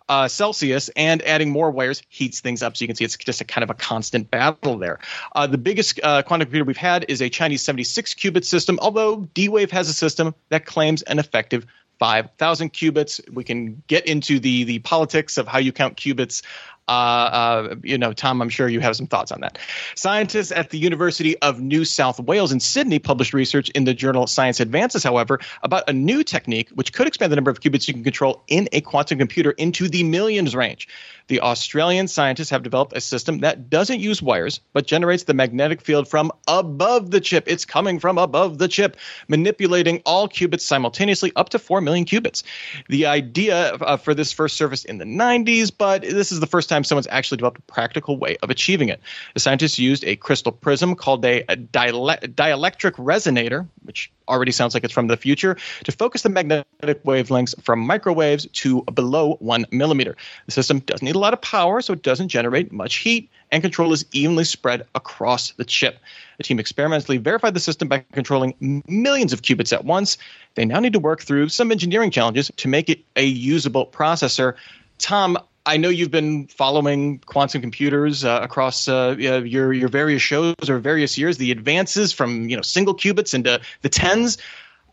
Uh, 0.08 0.28
Celsius 0.28 0.88
and 0.96 1.22
adding 1.22 1.50
more 1.50 1.70
wires 1.70 2.02
heats 2.08 2.40
things 2.40 2.62
up. 2.62 2.76
So 2.76 2.84
you 2.84 2.86
can 2.86 2.96
see 2.96 3.04
it's 3.04 3.16
just 3.16 3.40
a 3.40 3.44
kind 3.44 3.62
of 3.62 3.70
a 3.70 3.74
constant 3.74 4.30
battle 4.30 4.78
there. 4.78 5.00
Uh, 5.34 5.46
the 5.46 5.58
biggest 5.58 6.00
uh, 6.02 6.22
quantum 6.22 6.46
computer 6.46 6.64
we've 6.64 6.76
had 6.76 7.06
is 7.08 7.20
a 7.20 7.28
Chinese 7.28 7.62
76 7.62 8.14
qubit 8.14 8.44
system, 8.44 8.78
although 8.80 9.28
D 9.34 9.48
Wave 9.48 9.70
has 9.72 9.88
a 9.88 9.92
system 9.92 10.34
that 10.48 10.64
claims 10.64 11.02
an 11.02 11.18
effective 11.18 11.66
5,000 11.98 12.72
qubits. 12.72 13.20
We 13.32 13.44
can 13.44 13.82
get 13.86 14.06
into 14.06 14.38
the 14.38 14.64
the 14.64 14.78
politics 14.78 15.36
of 15.36 15.46
how 15.48 15.58
you 15.58 15.72
count 15.72 15.96
qubits 15.96 16.42
uh, 16.88 16.90
uh, 16.90 17.74
you 17.82 17.98
know, 17.98 18.12
Tom, 18.12 18.40
I'm 18.40 18.48
sure 18.48 18.68
you 18.68 18.80
have 18.80 18.96
some 18.96 19.06
thoughts 19.06 19.30
on 19.30 19.40
that. 19.42 19.58
Scientists 19.94 20.50
at 20.50 20.70
the 20.70 20.78
University 20.78 21.38
of 21.38 21.60
New 21.60 21.84
South 21.84 22.18
Wales 22.20 22.50
in 22.50 22.60
Sydney 22.60 22.98
published 22.98 23.32
research 23.32 23.68
in 23.70 23.84
the 23.84 23.94
journal 23.94 24.26
Science 24.26 24.60
Advances, 24.60 25.02
however, 25.02 25.38
about 25.62 25.88
a 25.88 25.92
new 25.92 26.24
technique 26.24 26.70
which 26.70 26.92
could 26.92 27.06
expand 27.06 27.30
the 27.30 27.36
number 27.36 27.50
of 27.50 27.60
qubits 27.60 27.86
you 27.86 27.94
can 27.94 28.02
control 28.02 28.42
in 28.48 28.68
a 28.72 28.80
quantum 28.80 29.18
computer 29.18 29.52
into 29.52 29.88
the 29.88 30.02
millions 30.02 30.56
range. 30.56 30.88
The 31.28 31.40
Australian 31.40 32.08
scientists 32.08 32.48
have 32.50 32.62
developed 32.62 32.96
a 32.96 33.02
system 33.02 33.40
that 33.40 33.68
doesn't 33.68 34.00
use 34.00 34.22
wires, 34.22 34.60
but 34.72 34.86
generates 34.86 35.24
the 35.24 35.34
magnetic 35.34 35.82
field 35.82 36.08
from 36.08 36.32
above 36.48 37.10
the 37.10 37.20
chip. 37.20 37.44
It's 37.46 37.66
coming 37.66 37.98
from 38.00 38.16
above 38.16 38.56
the 38.56 38.66
chip, 38.66 38.96
manipulating 39.28 40.00
all 40.06 40.26
qubits 40.26 40.62
simultaneously 40.62 41.32
up 41.36 41.50
to 41.50 41.58
4 41.58 41.82
million 41.82 42.06
qubits. 42.06 42.42
The 42.88 43.04
idea 43.06 43.74
uh, 43.74 43.98
for 43.98 44.14
this 44.14 44.32
first 44.32 44.56
surfaced 44.56 44.86
in 44.86 44.96
the 44.96 45.04
90s, 45.04 45.70
but 45.76 46.00
this 46.00 46.32
is 46.32 46.40
the 46.40 46.46
first 46.46 46.70
time 46.70 46.77
someone's 46.84 47.08
actually 47.10 47.36
developed 47.38 47.58
a 47.58 47.62
practical 47.62 48.16
way 48.16 48.36
of 48.42 48.50
achieving 48.50 48.88
it. 48.88 49.00
The 49.34 49.40
scientists 49.40 49.78
used 49.78 50.04
a 50.04 50.16
crystal 50.16 50.52
prism 50.52 50.94
called 50.94 51.24
a, 51.24 51.42
a 51.42 51.56
dielectric 51.56 52.92
resonator, 52.92 53.66
which 53.84 54.10
already 54.28 54.52
sounds 54.52 54.74
like 54.74 54.84
it's 54.84 54.92
from 54.92 55.06
the 55.06 55.16
future, 55.16 55.56
to 55.84 55.92
focus 55.92 56.22
the 56.22 56.28
magnetic 56.28 57.02
wavelengths 57.04 57.60
from 57.62 57.80
microwaves 57.80 58.46
to 58.52 58.82
below 58.82 59.34
one 59.40 59.64
millimeter. 59.70 60.16
The 60.46 60.52
system 60.52 60.80
doesn't 60.80 61.04
need 61.04 61.14
a 61.14 61.18
lot 61.18 61.32
of 61.32 61.40
power, 61.40 61.80
so 61.80 61.94
it 61.94 62.02
doesn't 62.02 62.28
generate 62.28 62.72
much 62.72 62.96
heat, 62.96 63.30
and 63.50 63.62
control 63.62 63.92
is 63.92 64.04
evenly 64.12 64.44
spread 64.44 64.86
across 64.94 65.52
the 65.52 65.64
chip. 65.64 65.98
The 66.36 66.44
team 66.44 66.60
experimentally 66.60 67.16
verified 67.16 67.54
the 67.54 67.60
system 67.60 67.88
by 67.88 68.04
controlling 68.12 68.82
millions 68.86 69.32
of 69.32 69.42
qubits 69.42 69.72
at 69.72 69.84
once. 69.84 70.18
They 70.54 70.64
now 70.64 70.78
need 70.80 70.92
to 70.92 70.98
work 70.98 71.22
through 71.22 71.48
some 71.48 71.72
engineering 71.72 72.10
challenges 72.10 72.50
to 72.58 72.68
make 72.68 72.88
it 72.88 73.00
a 73.16 73.24
usable 73.24 73.86
processor. 73.86 74.54
Tom, 74.98 75.38
I 75.66 75.76
know 75.76 75.88
you've 75.88 76.10
been 76.10 76.46
following 76.46 77.18
quantum 77.18 77.60
computers 77.60 78.24
uh, 78.24 78.40
across 78.42 78.88
uh, 78.88 79.14
your 79.18 79.72
your 79.72 79.88
various 79.88 80.22
shows 80.22 80.54
or 80.68 80.78
various 80.78 81.18
years. 81.18 81.36
The 81.36 81.52
advances 81.52 82.12
from 82.12 82.48
you 82.48 82.56
know 82.56 82.62
single 82.62 82.94
qubits 82.94 83.34
into 83.34 83.60
the 83.82 83.88
tens. 83.88 84.38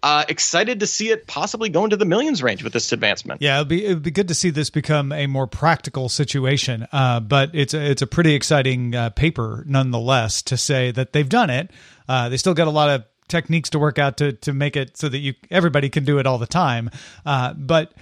Uh, 0.03 0.23
excited 0.29 0.81
to 0.81 0.85
see 0.85 1.09
it 1.09 1.25
possibly 1.25 1.67
go 1.67 1.83
into 1.83 1.97
the 1.97 2.05
millions 2.05 2.43
range 2.43 2.63
with 2.63 2.73
this 2.73 2.91
advancement. 2.91 3.41
Yeah, 3.41 3.55
it'd 3.55 3.69
be 3.69 3.85
it'd 3.85 4.03
be 4.03 4.11
good 4.11 4.27
to 4.27 4.35
see 4.35 4.51
this 4.51 4.69
become 4.69 5.11
a 5.11 5.25
more 5.25 5.47
practical 5.47 6.09
situation. 6.09 6.87
Uh, 6.91 7.19
but 7.21 7.49
it's 7.53 7.73
a, 7.73 7.89
it's 7.89 8.03
a 8.03 8.07
pretty 8.07 8.35
exciting 8.35 8.93
uh, 8.93 9.09
paper 9.09 9.63
nonetheless 9.67 10.43
to 10.43 10.57
say 10.57 10.91
that 10.91 11.13
they've 11.13 11.27
done 11.27 11.49
it. 11.49 11.71
Uh, 12.07 12.29
they 12.29 12.37
still 12.37 12.53
got 12.53 12.67
a 12.67 12.71
lot 12.71 12.89
of 12.89 13.05
techniques 13.27 13.71
to 13.71 13.79
work 13.79 13.97
out 13.97 14.17
to 14.17 14.33
to 14.33 14.53
make 14.53 14.75
it 14.75 14.97
so 14.97 15.09
that 15.09 15.17
you 15.17 15.33
everybody 15.49 15.89
can 15.89 16.05
do 16.05 16.19
it 16.19 16.27
all 16.27 16.37
the 16.37 16.45
time. 16.45 16.89
Uh, 17.25 17.53
but 17.53 17.93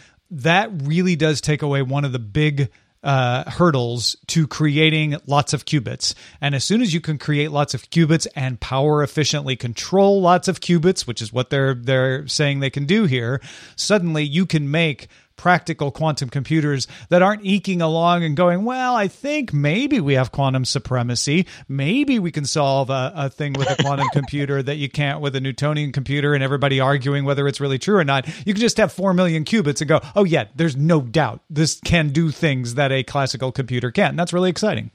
that 0.42 0.70
really 0.84 1.16
does 1.16 1.42
take 1.42 1.62
away 1.62 1.82
one 1.82 2.06
of 2.06 2.12
the 2.12 2.20
big 2.20 2.70
uh, 3.04 3.50
hurdles 3.50 4.16
to 4.28 4.48
creating 4.48 5.18
lots 5.28 5.54
of 5.54 5.66
qubits. 5.66 6.13
And 6.40 6.56
as 6.56 6.63
soon 6.63 6.82
as 6.82 6.94
you 6.94 7.02
can 7.02 7.18
create 7.18 7.52
lots 7.52 7.74
of 7.74 7.90
qubits 7.90 8.28
and 8.36 8.60
power 8.60 9.04
efficiently 9.04 9.56
control 9.56 10.22
lots 10.22 10.48
of 10.48 10.62
qubits, 10.62 11.06
which 11.06 11.22
is 11.22 11.34
what 11.34 11.50
they're 11.50 11.74
they're 11.74 12.28
saying 12.28 12.60
they 12.60 12.70
can 12.70 12.86
do 12.86 13.04
here, 13.04 13.42
suddenly 13.75 14.24
you 14.24 14.46
can 14.46 14.72
make 14.72 15.08
practical 15.36 15.92
quantum 15.92 16.30
computers 16.30 16.88
that 17.10 17.22
aren't 17.22 17.46
eking 17.46 17.82
along 17.82 18.24
and 18.24 18.36
going, 18.36 18.66
well, 18.66 18.96
I 18.96 19.08
think 19.08 19.54
maybe 19.54 20.00
we 20.00 20.13
have 20.13 20.32
quantum 20.32 20.66
supremacy. 20.66 21.48
Maybe 21.68 22.20
we 22.20 22.32
can 22.32 22.46
solve 22.46 22.90
a, 22.90 23.12
a 23.16 23.30
thing 23.30 23.54
with 23.54 23.70
a 23.70 23.82
quantum 23.82 24.08
computer 24.13 24.62
that 24.63 24.78
you 24.78 24.90
can't 24.90 25.22
with 25.22 25.36
a 25.36 25.42
Newtonian 25.42 25.92
computer 25.92 26.34
and 26.34 26.44
everybody 26.44 26.80
arguing 26.80 27.25
whether 27.25 27.48
it's 27.48 27.60
really 27.60 27.80
true 27.80 27.98
or 27.98 28.04
not. 28.04 28.28
You 28.46 28.54
can 28.54 28.62
just 28.62 28.78
have 28.78 28.92
4 28.92 29.13
million 29.13 29.46
qubits 29.46 29.82
and 29.82 29.88
go, 29.88 30.02
oh, 30.16 30.24
yeah, 30.24 30.46
there's 30.56 30.75
no 30.75 31.02
doubt 31.02 31.42
this 31.50 31.80
can 31.84 32.10
do 32.10 32.32
things 32.32 32.75
that 32.75 32.92
a 32.92 33.04
classical 33.04 33.52
computer 33.52 33.92
can. 33.92 34.16
That's 34.16 34.34
really 34.34 34.50
exciting. 34.50 34.92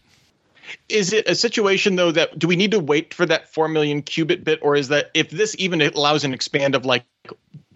Is 0.88 1.12
it 1.12 1.28
a 1.28 1.35
situation 1.35 1.97
though 1.97 2.12
that 2.12 2.38
do 2.38 2.47
we 2.47 2.57
need 2.57 2.73
to 2.73 2.80
wait 2.80 3.14
for 3.14 3.26
that 3.26 3.52
four 3.52 3.68
million 3.68 4.02
qubit 4.02 4.45
bit, 4.45 4.59
or 4.62 4.76
is 4.76 4.88
that 4.88 5.11
if 5.14 5.30
this 5.30 5.57
even 5.59 5.80
allows 5.80 6.25
an 6.25 6.35
expand 6.35 6.75
of 6.75 6.85
like 6.85 7.07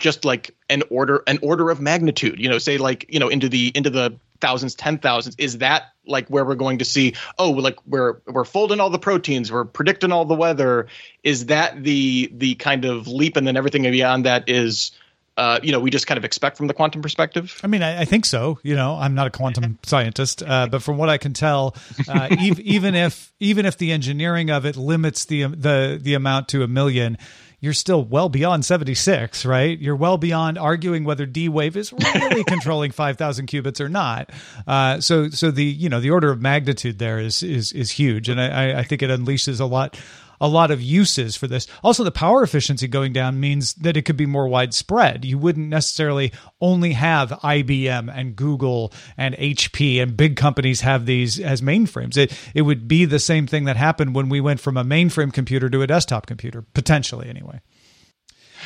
just 0.02 0.24
like 0.24 0.54
an 0.68 0.82
order 0.90 1.22
an 1.26 1.38
order 1.42 1.70
of 1.70 1.80
magnitude, 1.80 2.38
you 2.38 2.48
know, 2.48 2.58
say 2.58 2.76
like 2.76 3.06
you 3.08 3.18
know 3.18 3.28
into 3.28 3.48
the 3.48 3.72
into 3.74 3.88
the 3.88 4.14
thousands, 4.40 4.74
ten 4.74 4.98
thousands, 4.98 5.36
is 5.38 5.58
that 5.58 5.92
like 6.06 6.28
where 6.28 6.44
we're 6.44 6.56
going 6.56 6.78
to 6.78 6.84
see 6.84 7.14
oh 7.38 7.50
like 7.50 7.78
we're 7.86 8.16
we're 8.26 8.44
folding 8.44 8.80
all 8.80 8.90
the 8.90 8.98
proteins, 8.98 9.50
we're 9.50 9.64
predicting 9.64 10.12
all 10.12 10.24
the 10.24 10.34
weather? 10.34 10.88
Is 11.22 11.46
that 11.46 11.82
the 11.82 12.30
the 12.34 12.56
kind 12.56 12.84
of 12.84 13.06
leap, 13.06 13.36
and 13.36 13.46
then 13.46 13.56
everything 13.56 13.82
beyond 13.82 14.26
that 14.26 14.48
is 14.48 14.90
uh, 15.38 15.58
you 15.62 15.72
know, 15.72 15.80
we 15.80 15.90
just 15.90 16.06
kind 16.06 16.18
of 16.18 16.26
expect 16.26 16.58
from 16.58 16.66
the 16.66 16.74
quantum 16.74 17.00
perspective? 17.00 17.58
I 17.64 17.66
mean, 17.66 17.82
I, 17.82 18.02
I 18.02 18.04
think 18.04 18.26
so. 18.26 18.58
You 18.62 18.76
know, 18.76 18.96
I'm 18.96 19.14
not 19.14 19.26
a 19.26 19.30
quantum 19.30 19.78
scientist, 19.82 20.42
uh, 20.42 20.66
but 20.66 20.82
from 20.82 20.98
what 20.98 21.08
I 21.08 21.16
can 21.16 21.32
tell, 21.32 21.74
uh, 22.06 22.28
e- 22.38 22.52
even 22.58 22.94
if 22.94 23.32
even 23.40 23.64
if 23.64 23.78
the 23.78 23.92
engineering 23.92 24.50
of 24.50 24.66
it 24.66 24.76
limits 24.76 25.24
the 25.24 25.46
the 25.46 25.98
the 26.00 26.12
amount 26.14 26.48
to 26.48 26.62
a 26.62 26.68
million, 26.68 27.16
you're 27.62 27.72
still 27.72 28.04
well 28.04 28.28
beyond 28.28 28.64
76, 28.64 29.46
right? 29.46 29.78
You're 29.78 29.94
well 29.94 30.18
beyond 30.18 30.58
arguing 30.58 31.04
whether 31.04 31.26
D 31.26 31.48
wave 31.48 31.76
is 31.76 31.92
really 31.92 32.42
controlling 32.48 32.90
5,000 32.90 33.46
qubits 33.46 33.80
or 33.80 33.88
not. 33.88 34.30
Uh, 34.66 35.00
so, 35.00 35.28
so 35.30 35.52
the 35.52 35.64
you 35.64 35.88
know 35.88 36.00
the 36.00 36.10
order 36.10 36.32
of 36.32 36.42
magnitude 36.42 36.98
there 36.98 37.20
is 37.20 37.44
is 37.44 37.72
is 37.72 37.92
huge, 37.92 38.28
and 38.28 38.40
I, 38.40 38.80
I 38.80 38.82
think 38.82 39.00
it 39.02 39.10
unleashes 39.10 39.60
a 39.60 39.64
lot 39.64 39.96
a 40.42 40.48
lot 40.48 40.72
of 40.72 40.82
uses 40.82 41.36
for 41.36 41.46
this. 41.46 41.68
Also, 41.84 42.02
the 42.02 42.10
power 42.10 42.42
efficiency 42.42 42.88
going 42.88 43.12
down 43.12 43.38
means 43.38 43.74
that 43.74 43.96
it 43.96 44.02
could 44.02 44.16
be 44.16 44.26
more 44.26 44.48
widespread. 44.48 45.24
You 45.24 45.38
wouldn't 45.38 45.68
necessarily 45.68 46.32
only 46.60 46.92
have 46.94 47.30
IBM 47.30 48.12
and 48.12 48.34
Google 48.34 48.92
and 49.16 49.36
HP 49.36 50.02
and 50.02 50.16
big 50.16 50.34
companies 50.34 50.80
have 50.80 51.06
these 51.06 51.38
as 51.38 51.62
mainframes. 51.62 52.16
It 52.16 52.36
it 52.54 52.62
would 52.62 52.88
be 52.88 53.04
the 53.04 53.20
same 53.20 53.46
thing 53.46 53.64
that 53.64 53.76
happened 53.76 54.16
when 54.16 54.28
we 54.28 54.40
went 54.40 54.58
from 54.58 54.76
a 54.76 54.84
mainframe 54.84 55.32
computer 55.32 55.70
to 55.70 55.82
a 55.82 55.86
desktop 55.86 56.26
computer, 56.26 56.62
potentially 56.74 57.28
anyway. 57.28 57.60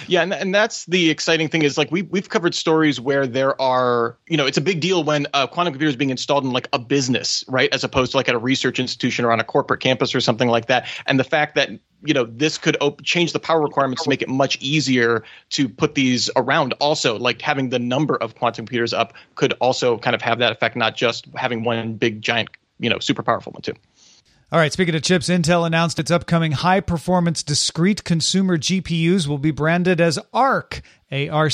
Yeah, 0.07 0.23
and, 0.23 0.33
and 0.33 0.55
that's 0.55 0.85
the 0.87 1.11
exciting 1.11 1.49
thing 1.49 1.63
is 1.63 1.77
like 1.79 1.91
we 1.91 2.03
we've 2.03 2.29
covered 2.29 2.55
stories 2.55 3.01
where 3.01 3.27
there 3.27 3.61
are 3.61 4.17
you 4.29 4.37
know 4.37 4.47
it's 4.47 4.59
a 4.59 4.63
big 4.63 4.81
deal 4.81 5.05
when 5.05 5.27
a 5.35 5.49
quantum 5.49 5.73
computer 5.73 5.91
is 5.91 5.97
being 5.97 6.11
installed 6.11 6.45
in 6.45 6.53
like 6.53 6.69
a 6.73 6.79
business, 6.79 7.45
right, 7.49 7.73
as 7.73 7.85
opposed 7.85 8.13
to 8.13 8.17
like 8.17 8.29
at 8.29 8.35
a 8.35 8.39
research 8.39 8.79
institution 8.79 9.25
or 9.25 9.33
on 9.33 9.41
a 9.41 9.45
corporate 9.45 9.81
campus 9.81 10.15
or 10.15 10.21
something 10.21 10.49
like 10.49 10.67
that. 10.67 10.89
And 11.07 11.19
the 11.19 11.25
fact 11.25 11.55
that 11.55 11.71
you 12.03 12.15
know 12.15 12.25
this 12.25 12.59
could 12.59 12.77
op- 12.81 13.03
change 13.03 13.33
the 13.33 13.41
power 13.41 13.61
requirements 13.61 14.05
to 14.05 14.09
make 14.09 14.23
it 14.23 14.29
much 14.29 14.59
easier 14.61 15.25
to 15.51 15.69
put 15.69 15.95
these 15.95 16.31
around. 16.37 16.73
Also, 16.75 17.19
like 17.19 17.41
having 17.41 17.71
the 17.71 17.79
number 17.79 18.17
of 18.17 18.35
quantum 18.35 18.67
computers 18.67 18.93
up 18.93 19.15
could 19.35 19.53
also 19.55 19.99
kind 19.99 20.15
of 20.15 20.23
have 20.23 20.39
that 20.39 20.53
effect, 20.53 20.77
not 20.77 20.97
just 20.97 21.27
having 21.37 21.65
one 21.65 21.95
big 21.95 22.23
giant 22.23 22.51
you 22.79 22.91
know 22.91 22.99
super 22.99 23.23
powerful 23.23 23.53
one 23.53 23.63
too. 23.63 23.75
All 24.53 24.61
right, 24.61 24.73
speaking 24.73 24.95
of 24.95 25.03
chips, 25.03 25.29
Intel 25.29 25.67
announced 25.67 25.99
its 25.99 26.13
upcoming 26.13 26.53
high 26.53 26.79
performance 26.79 27.43
discrete 27.43 28.05
consumer 28.05 28.57
GPUs 28.57 29.27
will 29.27 29.39
be 29.39 29.51
branded 29.51 30.01
as 30.01 30.21
ARC, 30.33 30.83
ARC, 31.11 31.53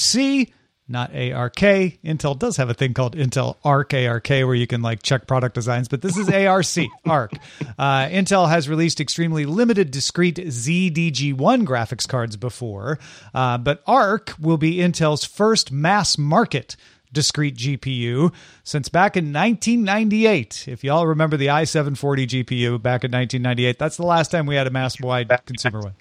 not 0.88 1.10
ARK. 1.14 1.56
Intel 1.56 2.38
does 2.38 2.58
have 2.58 2.68
a 2.68 2.74
thing 2.74 2.92
called 2.92 3.16
Intel 3.16 3.56
ARC, 3.64 3.94
ARK, 3.94 4.28
where 4.28 4.54
you 4.54 4.66
can 4.66 4.82
like 4.82 5.02
check 5.02 5.26
product 5.26 5.54
designs, 5.54 5.88
but 5.88 6.02
this 6.02 6.18
is 6.18 6.28
ARC, 6.28 6.66
ARC. 7.06 7.32
Uh, 7.78 8.08
Intel 8.08 8.46
has 8.50 8.68
released 8.68 9.00
extremely 9.00 9.46
limited 9.46 9.90
discrete 9.90 10.36
Xe-DG1 10.36 11.64
graphics 11.64 12.06
cards 12.06 12.36
before, 12.36 12.98
uh, 13.32 13.56
but 13.56 13.82
ARC 13.86 14.34
will 14.38 14.58
be 14.58 14.76
Intel's 14.76 15.24
first 15.24 15.72
mass 15.72 16.18
market 16.18 16.76
discrete 17.12 17.56
GPU 17.56 18.32
since 18.64 18.88
back 18.88 19.16
in 19.16 19.32
1998. 19.32 20.68
If 20.68 20.84
y'all 20.84 21.06
remember 21.06 21.36
the 21.36 21.46
i740 21.48 22.26
GPU 22.26 22.82
back 22.82 23.04
in 23.04 23.10
1998, 23.10 23.78
that's 23.78 23.96
the 23.96 24.06
last 24.06 24.30
time 24.30 24.46
we 24.46 24.54
had 24.54 24.66
a 24.66 24.70
mass 24.70 25.00
wide 25.00 25.30
consumer 25.46 25.80
one. 25.80 25.94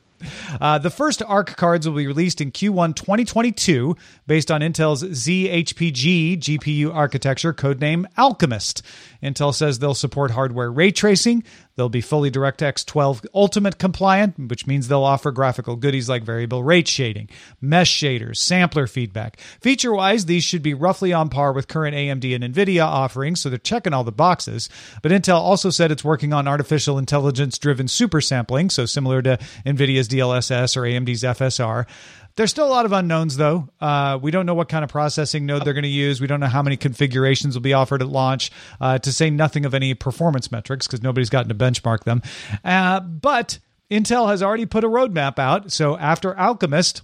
Uh, 0.59 0.77
the 0.77 0.89
first 0.89 1.23
ARC 1.23 1.55
cards 1.57 1.87
will 1.87 1.95
be 1.95 2.07
released 2.07 2.41
in 2.41 2.51
Q1 2.51 2.95
2022 2.95 3.95
based 4.27 4.51
on 4.51 4.61
Intel's 4.61 5.03
Xe-HPG 5.03 6.37
GPU 6.39 6.93
architecture, 6.93 7.53
codename 7.53 8.05
Alchemist. 8.17 8.83
Intel 9.23 9.53
says 9.53 9.79
they'll 9.79 9.93
support 9.93 10.31
hardware 10.31 10.71
ray 10.71 10.91
tracing. 10.91 11.43
They'll 11.75 11.89
be 11.89 12.01
fully 12.01 12.29
DirectX 12.29 12.85
12 12.85 13.25
Ultimate 13.33 13.77
compliant, 13.77 14.37
which 14.49 14.67
means 14.67 14.87
they'll 14.87 15.03
offer 15.03 15.31
graphical 15.31 15.75
goodies 15.75 16.09
like 16.09 16.23
variable 16.23 16.63
rate 16.63 16.87
shading, 16.87 17.29
mesh 17.59 17.95
shaders, 17.95 18.37
sampler 18.37 18.87
feedback. 18.87 19.39
Feature 19.61 19.93
wise, 19.93 20.25
these 20.25 20.43
should 20.43 20.61
be 20.61 20.73
roughly 20.73 21.13
on 21.13 21.29
par 21.29 21.53
with 21.53 21.67
current 21.67 21.95
AMD 21.95 22.35
and 22.35 22.53
NVIDIA 22.53 22.85
offerings, 22.85 23.41
so 23.41 23.49
they're 23.49 23.57
checking 23.57 23.93
all 23.93 24.03
the 24.03 24.11
boxes. 24.11 24.69
But 25.01 25.11
Intel 25.11 25.39
also 25.39 25.69
said 25.69 25.91
it's 25.91 26.03
working 26.03 26.33
on 26.33 26.47
artificial 26.47 26.97
intelligence 26.97 27.57
driven 27.57 27.87
super 27.87 28.21
sampling, 28.21 28.69
so 28.69 28.85
similar 28.85 29.21
to 29.21 29.37
NVIDIA's 29.65 30.07
DLSS 30.07 30.77
or 30.77 30.81
AMD's 30.81 31.23
FSR. 31.23 31.87
There's 32.35 32.49
still 32.49 32.67
a 32.67 32.69
lot 32.69 32.85
of 32.85 32.91
unknowns, 32.93 33.37
though. 33.37 33.69
Uh, 33.79 34.17
we 34.21 34.31
don't 34.31 34.45
know 34.45 34.53
what 34.53 34.69
kind 34.69 34.83
of 34.83 34.89
processing 34.89 35.45
node 35.45 35.65
they're 35.65 35.73
going 35.73 35.83
to 35.83 35.89
use. 35.89 36.21
We 36.21 36.27
don't 36.27 36.39
know 36.39 36.47
how 36.47 36.61
many 36.61 36.77
configurations 36.77 37.55
will 37.55 37.61
be 37.61 37.73
offered 37.73 38.01
at 38.01 38.07
launch, 38.07 38.51
uh, 38.79 38.99
to 38.99 39.11
say 39.11 39.29
nothing 39.29 39.65
of 39.65 39.73
any 39.73 39.93
performance 39.93 40.51
metrics, 40.51 40.87
because 40.87 41.01
nobody's 41.01 41.29
gotten 41.29 41.49
to 41.49 41.55
benchmark 41.55 42.03
them. 42.03 42.21
Uh, 42.63 42.99
but 43.01 43.59
Intel 43.89 44.29
has 44.29 44.41
already 44.41 44.65
put 44.65 44.83
a 44.83 44.87
roadmap 44.87 45.37
out. 45.37 45.71
So 45.71 45.97
after 45.97 46.37
Alchemist, 46.37 47.01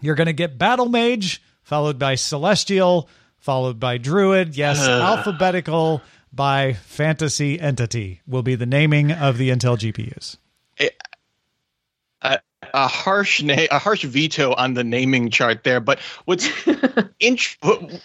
you're 0.00 0.14
going 0.14 0.26
to 0.26 0.32
get 0.32 0.58
Battlemage, 0.58 1.38
followed 1.62 1.98
by 1.98 2.16
Celestial, 2.16 3.08
followed 3.38 3.80
by 3.80 3.98
Druid. 3.98 4.56
Yes, 4.56 4.78
alphabetical 4.86 6.02
by 6.32 6.74
Fantasy 6.74 7.58
Entity 7.60 8.20
will 8.26 8.42
be 8.42 8.54
the 8.54 8.66
naming 8.66 9.12
of 9.12 9.38
the 9.38 9.50
Intel 9.50 9.78
GPUs. 9.78 10.36
a, 10.80 10.90
a 12.72 12.86
harsh 12.86 13.42
na- 13.42 13.66
a 13.70 13.78
harsh 13.78 14.04
veto 14.04 14.54
on 14.54 14.74
the 14.74 14.84
naming 14.84 15.30
chart 15.30 15.64
there. 15.64 15.80
But 15.80 15.98
what's 16.24 16.48
in- 17.20 17.38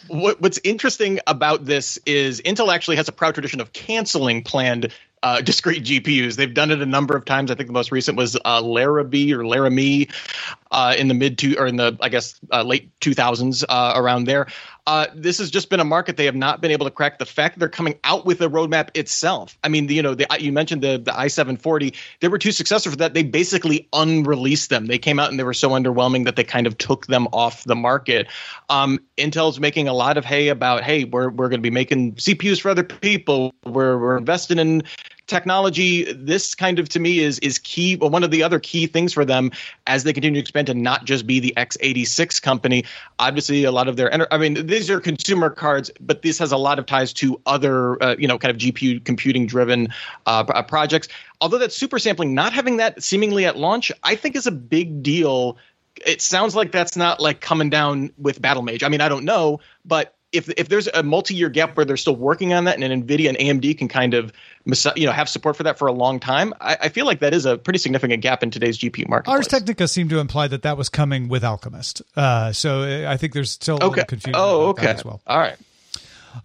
what, 0.08 0.42
what's 0.42 0.60
interesting 0.64 1.20
about 1.28 1.66
this 1.66 1.98
is 2.06 2.42
Intel 2.42 2.74
actually 2.74 2.98
has 2.98 3.08
a 3.08 3.12
proud 3.12 3.34
tradition 3.34 3.62
of 3.62 3.74
canceling 3.74 4.44
planned 4.44 4.92
uh, 5.24 5.42
discrete 5.42 5.84
GPUs. 5.84 6.36
They've 6.36 6.54
done 6.54 6.72
it 6.72 6.82
a 6.82 6.86
number 6.86 7.16
of 7.16 7.26
times. 7.26 7.50
I 7.50 7.56
think 7.56 7.68
the 7.68 7.74
most 7.74 7.92
recent 7.92 8.18
was 8.18 8.38
uh, 8.46 8.62
Larrabee 8.62 9.34
or 9.34 9.46
Laramie 9.46 10.10
uh, 10.72 10.96
in 10.98 11.08
the 11.08 11.14
mid 11.14 11.38
two 11.38 11.56
or 11.58 11.66
in 11.66 11.76
the 11.76 11.98
I 12.02 12.10
guess 12.10 12.40
uh, 12.52 12.64
late 12.64 12.98
2000s 13.00 13.64
uh, 13.68 13.94
around 13.96 14.26
there. 14.26 14.48
Uh, 14.88 15.06
this 15.14 15.38
has 15.38 15.52
just 15.52 15.70
been 15.70 15.82
a 15.82 15.86
market 15.86 16.16
they 16.16 16.24
have 16.24 16.36
not 16.36 16.62
been 16.62 16.72
able 16.72 16.86
to 16.86 16.92
crack. 16.92 17.20
The 17.20 17.26
fact 17.26 17.60
they're 17.60 17.68
coming 17.68 18.00
out 18.06 18.26
with 18.26 18.40
a 18.40 18.48
roadmap 18.48 18.90
itself. 18.96 19.58
I 19.62 19.68
mean, 19.68 19.90
you 19.90 20.02
know, 20.02 20.16
the, 20.16 20.26
you 20.40 20.54
mentioned 20.54 20.82
the 20.82 20.98
the 20.98 21.12
i740. 21.12 21.94
There 22.22 22.30
were 22.30 22.38
two 22.38 22.54
successors 22.54 22.94
for 22.94 22.98
that. 23.00 23.14
They 23.14 23.24
basically 23.24 23.90
unreleased 23.92 24.70
them. 24.70 24.86
They 24.86 24.98
came 24.98 25.20
out 25.20 25.30
and 25.30 25.38
they 25.38 25.44
were 25.44 25.54
so 25.54 25.72
underwhelming 25.72 26.24
that 26.24 26.38
they 26.38 26.46
kind 26.46 26.66
of 26.66 26.78
took 26.78 27.08
them 27.08 27.28
off 27.34 27.66
the 27.66 27.76
market. 27.76 28.28
Um, 28.70 29.00
Intel's 29.18 29.60
making 29.60 29.90
a 29.90 29.94
lot 29.94 30.18
of 30.18 30.24
hay 30.24 30.48
about, 30.48 30.84
hey, 30.84 31.04
we're 31.04 31.32
we're 31.32 31.50
going 31.50 31.60
to 31.60 31.70
be 31.70 31.70
making 31.70 32.14
CPUs 32.14 32.62
for 32.62 32.70
other 32.70 32.86
people. 32.86 33.54
We're 33.66 33.98
we're 33.98 34.18
investing 34.18 34.58
in 34.58 34.84
technology 35.28 36.12
this 36.14 36.56
kind 36.56 36.80
of 36.80 36.90
to 36.90 37.00
me 37.00 37.20
is 37.20 37.38
is 37.40 37.60
key 37.60 37.96
one 37.98 38.24
of 38.24 38.32
the 38.32 38.42
other 38.42 38.60
key 38.60 38.88
things 38.88 39.14
for 39.14 39.26
them 39.26 39.52
as 39.86 40.04
they 40.04 40.14
continue 40.14 40.36
to 40.36 40.42
expand 40.42 40.68
to 40.68 40.74
not 40.74 41.06
just 41.06 41.28
be 41.28 41.40
the 41.40 41.54
x86 41.58 42.42
company. 42.42 42.84
Obviously 43.20 43.64
a 43.66 43.72
lot 43.72 43.88
of 43.88 43.98
their 43.98 44.12
i 44.34 44.38
mean 44.38 44.66
these 44.66 44.90
are 44.90 45.00
consumer 45.00 45.50
cards 45.50 45.92
but 46.00 46.22
this 46.22 46.40
has 46.40 46.52
a 46.52 46.58
lot 46.58 46.80
of 46.80 46.86
ties 46.86 47.14
to 47.14 47.40
other 47.46 48.02
uh, 48.02 48.16
you 48.18 48.28
know 48.28 48.38
kind 48.38 48.52
of 48.52 48.58
gpu 48.58 49.04
computing 49.04 49.46
driven 49.46 49.90
uh, 50.26 50.44
uh, 50.48 50.64
projects. 50.64 51.08
Although 51.42 51.60
that 51.60 51.72
super 51.72 52.00
sampling 52.00 52.34
not 52.34 52.54
having 52.54 52.78
that 52.78 53.04
seemingly 53.04 53.46
at 53.46 53.58
launch 53.58 53.92
i 54.04 54.16
think 54.16 54.36
is 54.36 54.48
a 54.48 54.52
big 54.52 55.04
deal. 55.04 55.58
It 56.06 56.22
sounds 56.22 56.56
like 56.56 56.72
that's 56.72 56.96
not 56.96 57.20
like 57.20 57.42
coming 57.42 57.72
down 57.72 58.12
with 58.18 58.42
Battlemage. 58.42 58.84
I 58.84 58.90
mean 58.90 59.02
i 59.02 59.10
don't 59.10 59.26
know 59.26 59.60
but 59.84 60.17
if 60.32 60.50
if 60.58 60.70
there's 60.70 60.88
a 60.88 61.04
multi-year 61.04 61.50
gap 61.50 61.78
where 61.78 61.86
they're 61.86 61.98
still 61.98 62.16
working 62.16 62.54
on 62.54 62.66
that, 62.66 62.82
and 62.82 63.08
Nvidia 63.08 63.30
and 63.30 63.38
AMD 63.38 63.78
can 63.78 63.88
kind 63.88 64.14
of 64.14 64.34
you 64.96 65.06
know 65.06 65.12
have 65.12 65.30
support 65.30 65.56
for 65.56 65.64
that 65.64 65.78
for 65.78 65.88
a 65.88 65.92
long 65.92 66.20
time, 66.20 66.54
I, 66.60 66.78
I 66.82 66.90
feel 66.90 67.06
like 67.06 67.20
that 67.20 67.34
is 67.34 67.46
a 67.46 67.58
pretty 67.58 67.80
significant 67.80 68.22
gap 68.22 68.44
in 68.44 68.52
today's 68.52 68.78
GPU 68.78 69.08
market. 69.08 69.30
Ars 69.30 69.48
Technica 69.48 69.88
seemed 69.88 70.10
to 70.10 70.20
imply 70.20 70.48
that 70.48 70.64
that 70.64 70.78
was 70.78 70.90
coming 70.90 71.30
with 71.30 71.44
Alchemist, 71.44 72.02
uh, 72.16 72.52
so 72.52 73.08
I 73.08 73.18
think 73.18 73.34
there's 73.34 73.52
still 73.52 73.76
a 73.76 73.86
okay. 73.86 73.88
little 73.88 74.06
confusion. 74.06 74.36
Oh, 74.36 74.68
okay. 74.70 74.88
as 74.88 75.06
well. 75.06 75.22
All 75.28 75.40
right. 75.40 75.56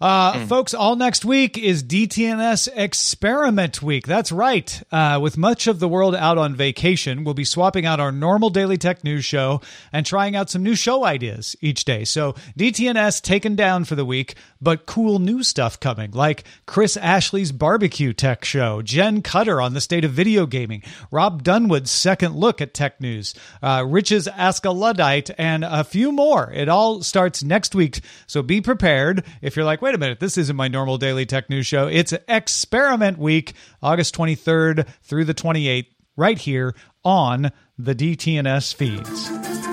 Uh, 0.01 0.33
mm. 0.33 0.47
Folks, 0.47 0.73
all 0.73 0.95
next 0.95 1.25
week 1.25 1.57
is 1.57 1.83
DTNS 1.83 2.69
Experiment 2.75 3.81
Week. 3.81 4.07
That's 4.07 4.31
right. 4.31 4.81
Uh, 4.91 5.19
with 5.21 5.37
much 5.37 5.67
of 5.67 5.79
the 5.79 5.87
world 5.87 6.15
out 6.15 6.37
on 6.37 6.55
vacation, 6.55 7.23
we'll 7.23 7.33
be 7.33 7.45
swapping 7.45 7.85
out 7.85 7.99
our 7.99 8.11
normal 8.11 8.49
daily 8.49 8.77
tech 8.77 9.03
news 9.03 9.25
show 9.25 9.61
and 9.91 10.05
trying 10.05 10.35
out 10.35 10.49
some 10.49 10.63
new 10.63 10.75
show 10.75 11.05
ideas 11.05 11.55
each 11.61 11.85
day. 11.85 12.03
So 12.05 12.33
DTNS 12.57 13.21
taken 13.21 13.55
down 13.55 13.85
for 13.85 13.95
the 13.95 14.05
week, 14.05 14.35
but 14.61 14.85
cool 14.85 15.19
new 15.19 15.43
stuff 15.43 15.79
coming, 15.79 16.11
like 16.11 16.43
Chris 16.65 16.97
Ashley's 16.97 17.51
barbecue 17.51 18.13
tech 18.13 18.45
show, 18.45 18.81
Jen 18.81 19.21
Cutter 19.21 19.61
on 19.61 19.73
the 19.73 19.81
state 19.81 20.05
of 20.05 20.11
video 20.11 20.45
gaming, 20.45 20.81
Rob 21.11 21.43
Dunwood's 21.43 21.91
second 21.91 22.35
look 22.35 22.61
at 22.61 22.73
tech 22.73 22.99
news, 22.99 23.35
uh, 23.61 23.85
Rich's 23.87 24.27
Ask 24.27 24.65
a 24.65 24.71
Luddite, 24.71 25.29
and 25.37 25.63
a 25.63 25.83
few 25.83 26.11
more. 26.11 26.51
It 26.51 26.69
all 26.69 27.03
starts 27.03 27.43
next 27.43 27.75
week, 27.75 28.01
so 28.25 28.41
be 28.41 28.61
prepared. 28.61 29.23
If 29.41 29.55
you're 29.55 29.65
like, 29.65 29.81
wait 29.83 29.93
a 29.93 29.97
minute, 29.97 30.21
this 30.21 30.37
isn't 30.37 30.55
my 30.55 30.69
normal 30.69 30.97
daily 30.97 31.25
tech 31.25 31.49
news 31.49 31.67
show. 31.67 31.87
It's 31.87 32.13
Experiment 32.29 33.17
Week, 33.17 33.53
August 33.81 34.15
23rd 34.15 34.87
through 35.01 35.25
the 35.25 35.33
28th, 35.33 35.87
right 36.15 36.37
here 36.37 36.73
on 37.03 37.51
the 37.77 37.93
DTNS 37.93 38.73
feeds. 38.73 39.72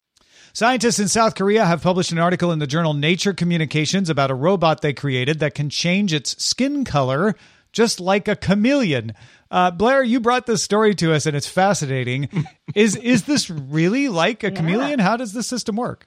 Scientists 0.53 0.99
in 0.99 1.07
South 1.07 1.35
Korea 1.35 1.65
have 1.65 1.81
published 1.81 2.11
an 2.11 2.17
article 2.19 2.51
in 2.51 2.59
the 2.59 2.67
journal 2.67 2.93
Nature 2.93 3.33
Communications 3.33 4.09
about 4.09 4.31
a 4.31 4.35
robot 4.35 4.81
they 4.81 4.93
created 4.93 5.39
that 5.39 5.55
can 5.55 5.69
change 5.69 6.13
its 6.13 6.41
skin 6.43 6.83
color 6.83 7.35
just 7.71 8.01
like 8.01 8.27
a 8.27 8.35
chameleon. 8.35 9.13
Uh, 9.49 9.71
Blair, 9.71 10.03
you 10.03 10.19
brought 10.19 10.45
this 10.45 10.61
story 10.61 10.93
to 10.95 11.13
us, 11.13 11.25
and 11.25 11.37
it's 11.37 11.47
fascinating. 11.47 12.27
is 12.75 12.97
is 12.97 13.23
this 13.23 13.49
really 13.49 14.09
like 14.09 14.43
a 14.43 14.49
Yeah. 14.49 14.55
chameleon? 14.57 14.99
How 14.99 15.15
does 15.15 15.31
this 15.31 15.47
system 15.47 15.77
work? 15.77 16.05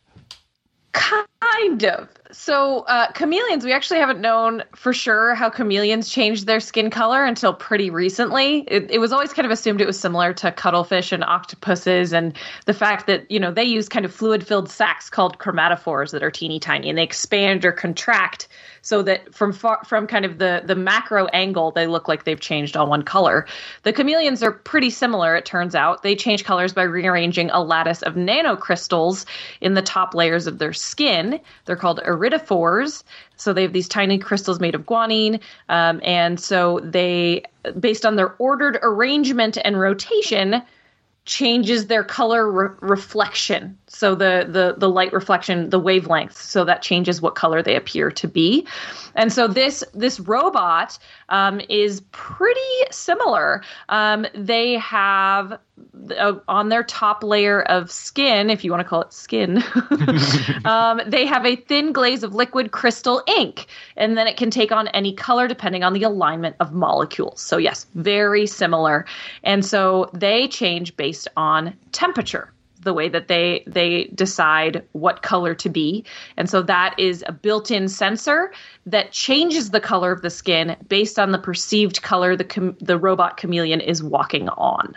Kind 0.95 1.85
of. 1.85 2.09
So, 2.31 2.81
uh, 2.81 3.11
chameleons, 3.13 3.65
we 3.65 3.73
actually 3.73 3.99
haven't 3.99 4.21
known 4.21 4.63
for 4.77 4.93
sure 4.93 5.35
how 5.35 5.51
chameleons 5.51 6.09
change 6.09 6.45
their 6.45 6.61
skin 6.61 6.89
color 6.89 7.25
until 7.25 7.53
pretty 7.53 7.91
recently. 7.91 8.61
It, 8.69 8.91
it 8.91 8.99
was 8.99 9.13
always 9.13 9.33
kind 9.33 9.45
of 9.45 9.53
assumed 9.53 9.81
it 9.81 9.87
was 9.87 9.99
similar 9.99 10.33
to 10.35 10.53
cuttlefish 10.53 11.11
and 11.11 11.25
octopuses, 11.25 12.13
and 12.13 12.37
the 12.67 12.75
fact 12.75 13.09
that, 13.09 13.29
you 13.31 13.41
know, 13.41 13.53
they 13.53 13.65
use 13.65 13.89
kind 13.89 14.05
of 14.05 14.15
fluid 14.15 14.47
filled 14.47 14.71
sacs 14.71 15.11
called 15.11 15.39
chromatophores 15.39 16.13
that 16.13 16.23
are 16.23 16.31
teeny 16.31 16.61
tiny 16.61 16.89
and 16.89 16.99
they 16.99 17.03
expand 17.03 17.65
or 17.65 17.73
contract 17.73 18.49
so 18.85 19.03
that 19.03 19.35
from 19.35 19.53
far, 19.53 19.83
from 19.85 20.07
kind 20.07 20.25
of 20.25 20.39
the, 20.39 20.63
the 20.65 20.77
macro 20.77 21.27
angle, 21.29 21.73
they 21.73 21.87
look 21.87 22.07
like 22.07 22.25
they've 22.25 22.39
changed 22.39 22.77
all 22.77 22.87
one 22.87 23.03
color. 23.03 23.47
The 23.83 23.93
chameleons 23.93 24.43
are 24.43 24.53
pretty 24.53 24.91
similar, 24.91 25.35
it 25.35 25.47
turns 25.47 25.75
out. 25.75 26.03
They 26.03 26.15
change 26.15 26.45
colors 26.45 26.75
by 26.75 26.83
rearranging 26.83 27.51
a 27.51 27.63
lattice 27.63 28.03
of 28.03 28.15
nanocrystals 28.15 29.25
in 29.63 29.73
the 29.73 29.83
top 29.83 30.15
layers 30.15 30.47
of 30.47 30.59
their 30.59 30.75
skin. 30.75 31.41
They're 31.65 31.77
called 31.77 32.01
iridophores. 32.05 33.03
So 33.37 33.53
they 33.55 33.63
have 33.63 33.73
these 33.73 33.89
tiny 33.89 34.19
crystals 34.19 34.61
made 34.61 34.75
of 34.75 34.83
guanine. 34.83 35.41
Um, 35.71 36.01
and 36.05 36.39
so 36.39 36.81
they, 36.85 37.43
based 37.81 38.05
on 38.05 38.17
their 38.17 38.35
ordered 38.39 38.79
arrangement 38.83 39.57
and 39.65 39.81
rotation, 39.81 40.63
changes 41.25 41.87
their 41.87 42.05
color 42.05 42.51
re- 42.51 42.77
reflection. 42.81 43.79
So 43.87 44.15
the, 44.15 44.47
the 44.49 44.75
the 44.77 44.89
light 44.89 45.13
reflection 45.13 45.71
the 45.71 45.81
wavelengths 45.81 46.37
so 46.37 46.65
that 46.65 46.83
changes 46.83 47.23
what 47.23 47.35
color 47.35 47.63
they 47.63 47.77
appear 47.77 48.11
to 48.11 48.29
be. 48.29 48.67
And 49.15 49.33
so 49.33 49.49
this 49.49 49.83
this 49.95 50.21
robot 50.21 50.99
um, 51.35 51.61
is 51.69 52.01
pretty 52.13 52.61
similar. 52.93 53.61
Um, 53.89 54.25
they 54.35 54.75
have 54.75 55.59
uh, 56.17 56.35
on 56.47 56.69
their 56.69 56.85
top 56.85 57.25
layer 57.25 57.63
of 57.63 57.91
skin 57.91 58.51
if 58.51 58.63
you 58.63 58.71
want 58.71 58.81
to 58.81 58.89
call 58.89 59.01
it 59.03 59.13
skin 59.13 59.61
um, 60.65 61.01
they 61.05 61.27
have 61.27 61.45
a 61.45 61.57
thin 61.57 61.93
glaze 61.93 62.23
of 62.23 62.35
liquid 62.35 62.71
crystal 62.71 63.21
ink 63.27 63.67
and 63.97 64.17
then 64.17 64.29
it 64.29 64.37
can 64.37 64.51
take 64.51 64.71
on 64.71 64.87
any 64.89 65.13
color 65.13 65.49
depending 65.49 65.83
on 65.83 65.93
the 65.93 66.05
alignment 66.05 66.55
of 66.61 66.73
molecules. 66.73 67.41
So 67.41 67.57
yes 67.57 67.87
very 67.97 68.47
similar. 68.47 69.05
And 69.43 69.65
so 69.65 70.11
they 70.15 70.47
change 70.47 70.97
based 70.97 71.27
on 71.37 71.75
temperature 71.91 72.53
the 72.85 72.95
way 72.95 73.09
that 73.09 73.29
they 73.29 73.65
they 73.67 74.05
decide 74.15 74.85
what 74.93 75.23
color 75.23 75.55
to 75.55 75.69
be 75.69 76.05
and 76.37 76.49
so 76.49 76.63
that 76.63 76.95
is 76.99 77.25
a 77.27 77.33
built-in 77.33 77.89
sensor 77.89 78.53
that 78.87 79.13
changes 79.13 79.71
the 79.71 79.81
color 79.81 80.13
of 80.13 80.23
the 80.23 80.31
skin 80.31 80.77
based 80.89 81.19
on 81.19 81.33
the 81.33 81.39
perceived 81.39 82.03
color 82.03 82.37
the 82.37 82.45
cham- 82.45 82.77
the 82.81 82.99
robot 82.99 83.37
chameleon 83.37 83.81
is 83.81 84.03
walking 84.03 84.49
on 84.51 84.95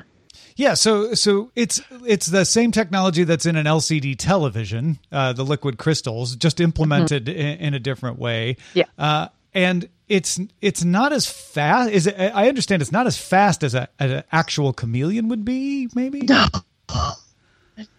Yeah, 0.55 0.73
so 0.73 1.13
so 1.13 1.51
it's 1.55 1.81
it's 2.05 2.25
the 2.25 2.43
same 2.43 2.71
technology 2.71 3.23
that's 3.23 3.45
in 3.45 3.55
an 3.55 3.67
LCD 3.67 4.15
television, 4.17 4.97
uh, 5.11 5.31
the 5.33 5.45
liquid 5.45 5.77
crystals, 5.77 6.35
just 6.35 6.59
implemented 6.59 7.29
in, 7.29 7.59
in 7.59 7.73
a 7.75 7.79
different 7.79 8.17
way. 8.17 8.57
Yeah. 8.73 8.85
uh, 8.97 9.27
and 9.53 9.87
it's 10.07 10.39
it's 10.61 10.83
not 10.83 11.13
as 11.13 11.27
fast. 11.27 11.91
Is 11.91 12.07
it? 12.07 12.15
I 12.17 12.47
understand 12.47 12.81
it's 12.81 12.91
not 12.91 13.07
as 13.07 13.17
fast 13.17 13.63
as 13.63 13.75
a 13.75 13.89
as 13.99 14.11
an 14.11 14.23
actual 14.31 14.73
chameleon 14.73 15.27
would 15.29 15.43
be. 15.43 15.89
Maybe. 15.93 16.27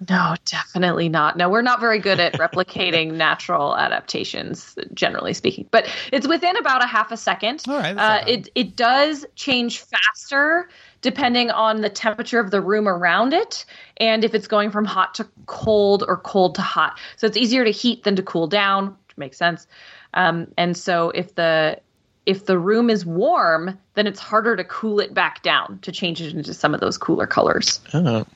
No, 0.09 0.35
definitely 0.45 1.09
not. 1.09 1.37
No, 1.37 1.49
we're 1.49 1.63
not 1.63 1.81
very 1.81 1.99
good 1.99 2.19
at 2.19 2.35
replicating 2.35 3.13
natural 3.15 3.77
adaptations, 3.77 4.77
generally 4.95 5.35
speaking. 5.35 5.69
But 5.71 5.89
it's 6.13 6.27
within 6.27 6.57
about 6.57 6.83
a 6.83 6.87
half 6.87 7.13
a 7.13 7.17
second. 7.17 7.63
All 7.69 7.79
right, 7.79 7.97
Uh, 7.97 8.25
it 8.27 8.49
it 8.55 8.77
does 8.77 9.25
change 9.35 9.81
faster 9.81 10.69
depending 11.01 11.51
on 11.51 11.81
the 11.81 11.89
temperature 11.89 12.41
of 12.41 12.51
the 12.51 12.61
room 12.61 12.89
around 12.89 13.33
it, 13.33 13.65
and 13.99 14.25
if 14.25 14.35
it's 14.35 14.49
going 14.49 14.71
from 14.71 14.85
hot 14.85 15.15
to 15.15 15.29
cold 15.47 16.05
or 16.07 16.17
cold 16.17 16.57
to 16.57 16.63
hot. 16.63 16.99
So 17.17 17.27
it's 17.27 17.37
easier 17.37 17.65
to 17.65 17.71
heat 17.71 18.03
than 18.03 18.17
to 18.17 18.23
cool 18.23 18.49
down, 18.49 18.97
which 19.07 19.17
makes 19.17 19.37
sense. 19.37 19.67
Um, 20.15 20.49
and 20.57 20.77
so 20.77 21.11
if 21.11 21.35
the 21.35 21.81
if 22.27 22.45
the 22.47 22.59
room 22.59 22.91
is 22.91 23.07
warm, 23.07 23.79
then 23.95 24.07
it's 24.07 24.21
harder 24.21 24.57
to 24.57 24.65
cool 24.65 25.01
it 25.01 25.15
back 25.15 25.43
down 25.43 25.79
to 25.81 25.93
change 25.93 26.21
it 26.21 26.35
into 26.35 26.53
some 26.53 26.75
of 26.75 26.81
those 26.81 26.99
cooler 26.99 27.27
colors. 27.27 27.81
Oh. 27.95 28.27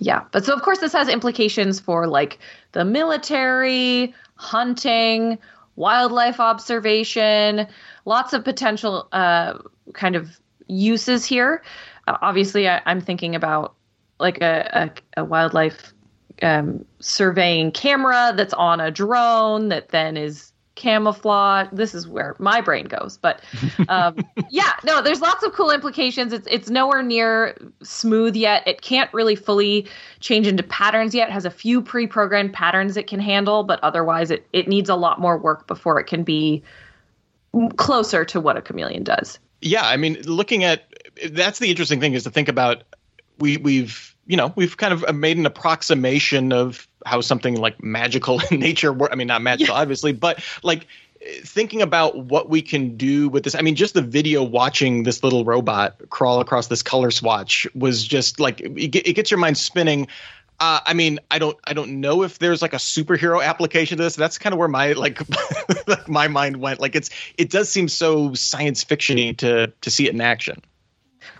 Yeah. 0.00 0.24
But 0.32 0.44
so, 0.44 0.54
of 0.54 0.62
course, 0.62 0.78
this 0.78 0.92
has 0.92 1.08
implications 1.08 1.80
for 1.80 2.06
like 2.06 2.38
the 2.72 2.84
military, 2.84 4.14
hunting, 4.34 5.38
wildlife 5.76 6.40
observation, 6.40 7.66
lots 8.04 8.32
of 8.32 8.44
potential 8.44 9.08
uh, 9.12 9.58
kind 9.92 10.16
of 10.16 10.38
uses 10.66 11.24
here. 11.24 11.62
Uh, 12.06 12.16
obviously, 12.20 12.68
I, 12.68 12.82
I'm 12.86 13.00
thinking 13.00 13.34
about 13.34 13.74
like 14.18 14.40
a, 14.40 14.90
a, 15.16 15.22
a 15.22 15.24
wildlife 15.24 15.92
um, 16.42 16.84
surveying 17.00 17.72
camera 17.72 18.32
that's 18.36 18.54
on 18.54 18.80
a 18.80 18.90
drone 18.90 19.68
that 19.68 19.90
then 19.90 20.16
is 20.16 20.52
camouflage. 20.76 21.66
This 21.72 21.94
is 21.94 22.06
where 22.06 22.36
my 22.38 22.60
brain 22.60 22.84
goes. 22.84 23.18
But 23.18 23.42
um, 23.88 24.16
yeah, 24.50 24.72
no, 24.84 25.02
there's 25.02 25.20
lots 25.20 25.42
of 25.42 25.52
cool 25.52 25.70
implications. 25.70 26.32
It's 26.32 26.46
it's 26.48 26.70
nowhere 26.70 27.02
near 27.02 27.56
smooth 27.82 28.36
yet. 28.36 28.62
It 28.66 28.82
can't 28.82 29.12
really 29.12 29.34
fully 29.34 29.88
change 30.20 30.46
into 30.46 30.62
patterns 30.62 31.14
yet. 31.14 31.28
It 31.28 31.32
has 31.32 31.44
a 31.44 31.50
few 31.50 31.82
pre-programmed 31.82 32.52
patterns 32.52 32.96
it 32.96 33.08
can 33.08 33.18
handle, 33.18 33.64
but 33.64 33.80
otherwise 33.82 34.30
it 34.30 34.46
it 34.52 34.68
needs 34.68 34.88
a 34.88 34.96
lot 34.96 35.20
more 35.20 35.36
work 35.36 35.66
before 35.66 35.98
it 35.98 36.04
can 36.04 36.22
be 36.22 36.62
closer 37.76 38.24
to 38.26 38.40
what 38.40 38.56
a 38.56 38.62
chameleon 38.62 39.02
does. 39.02 39.38
Yeah, 39.60 39.86
I 39.86 39.96
mean, 39.96 40.20
looking 40.22 40.64
at 40.64 40.84
that's 41.30 41.58
the 41.58 41.70
interesting 41.70 42.00
thing 42.00 42.14
is 42.14 42.24
to 42.24 42.30
think 42.30 42.48
about 42.48 42.84
we 43.38 43.56
we've 43.56 44.14
you 44.26 44.36
know 44.36 44.52
we've 44.56 44.76
kind 44.76 44.92
of 44.92 45.14
made 45.14 45.38
an 45.38 45.46
approximation 45.46 46.52
of 46.52 46.86
how 47.06 47.20
something 47.20 47.56
like 47.56 47.82
magical 47.82 48.40
in 48.50 48.60
nature 48.60 48.92
work. 48.92 49.10
I 49.12 49.14
mean, 49.14 49.28
not 49.28 49.42
magical, 49.42 49.74
obviously, 49.74 50.12
but 50.12 50.44
like 50.62 50.86
thinking 51.42 51.82
about 51.82 52.16
what 52.16 52.48
we 52.48 52.62
can 52.62 52.96
do 52.96 53.28
with 53.28 53.44
this. 53.44 53.54
I 53.54 53.62
mean, 53.62 53.74
just 53.74 53.94
the 53.94 54.02
video 54.02 54.42
watching 54.42 55.04
this 55.04 55.22
little 55.22 55.44
robot 55.44 55.96
crawl 56.10 56.40
across 56.40 56.66
this 56.66 56.82
color 56.82 57.10
swatch 57.10 57.66
was 57.74 58.04
just 58.04 58.38
like 58.38 58.60
it, 58.60 58.94
it 58.94 59.14
gets 59.14 59.30
your 59.30 59.38
mind 59.38 59.56
spinning. 59.56 60.08
Uh, 60.58 60.80
I 60.86 60.94
mean, 60.94 61.20
I 61.30 61.38
don't, 61.38 61.56
I 61.64 61.74
don't 61.74 62.00
know 62.00 62.22
if 62.22 62.38
there's 62.38 62.62
like 62.62 62.72
a 62.72 62.78
superhero 62.78 63.44
application 63.44 63.98
to 63.98 64.04
this. 64.04 64.16
That's 64.16 64.38
kind 64.38 64.54
of 64.54 64.58
where 64.58 64.68
my 64.68 64.94
like, 64.94 65.20
like 65.86 66.08
my 66.08 66.28
mind 66.28 66.56
went. 66.56 66.80
Like, 66.80 66.96
it's, 66.96 67.10
it 67.36 67.50
does 67.50 67.68
seem 67.68 67.88
so 67.88 68.32
science 68.32 68.82
fictiony 68.82 69.36
to 69.38 69.66
to 69.82 69.90
see 69.90 70.06
it 70.06 70.14
in 70.14 70.20
action. 70.20 70.62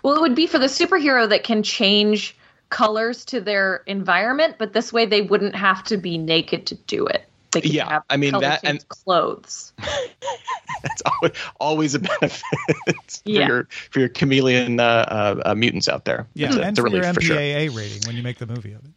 Well, 0.03 0.15
it 0.15 0.21
would 0.21 0.35
be 0.35 0.45
for 0.45 0.59
the 0.59 0.67
superhero 0.67 1.27
that 1.29 1.43
can 1.43 1.63
change 1.63 2.36
colors 2.69 3.25
to 3.25 3.39
their 3.41 3.83
environment, 3.87 4.55
but 4.57 4.73
this 4.73 4.91
way 4.91 5.05
they 5.05 5.21
wouldn't 5.21 5.55
have 5.55 5.83
to 5.85 5.97
be 5.97 6.17
naked 6.17 6.65
to 6.67 6.75
do 6.75 7.05
it. 7.07 7.23
They 7.51 7.61
could 7.61 7.71
Yeah, 7.71 7.89
have 7.89 8.03
I 8.09 8.17
mean, 8.17 8.37
that 8.39 8.59
and- 8.63 8.87
clothes. 8.89 9.73
That's 10.83 11.01
always, 11.05 11.31
always 11.59 11.95
a 11.95 11.99
benefit 11.99 12.41
for 12.85 12.93
Yeah. 13.25 13.47
your 13.47 13.67
for 13.89 13.99
your 13.99 14.09
chameleon 14.09 14.79
uh, 14.79 14.83
uh, 14.83 15.41
uh, 15.51 15.55
mutants 15.55 15.87
out 15.89 16.05
there. 16.05 16.27
Yeah, 16.33 16.47
It's 16.47 16.55
a- 16.57 16.61
and 16.61 16.69
it's 16.71 16.79
a 16.79 16.81
for 16.83 16.89
your 16.89 16.99
relief 17.01 17.15
for 17.15 17.21
sure. 17.21 17.37
Rating 17.37 18.01
when 18.05 18.15
you 18.15 18.23
make 18.23 18.37
the 18.37 18.45
movie 18.47 18.73
of 18.73 18.81
it. 18.83 18.91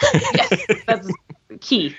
yes, 0.34 0.82
that's 0.86 1.08
key. 1.60 1.94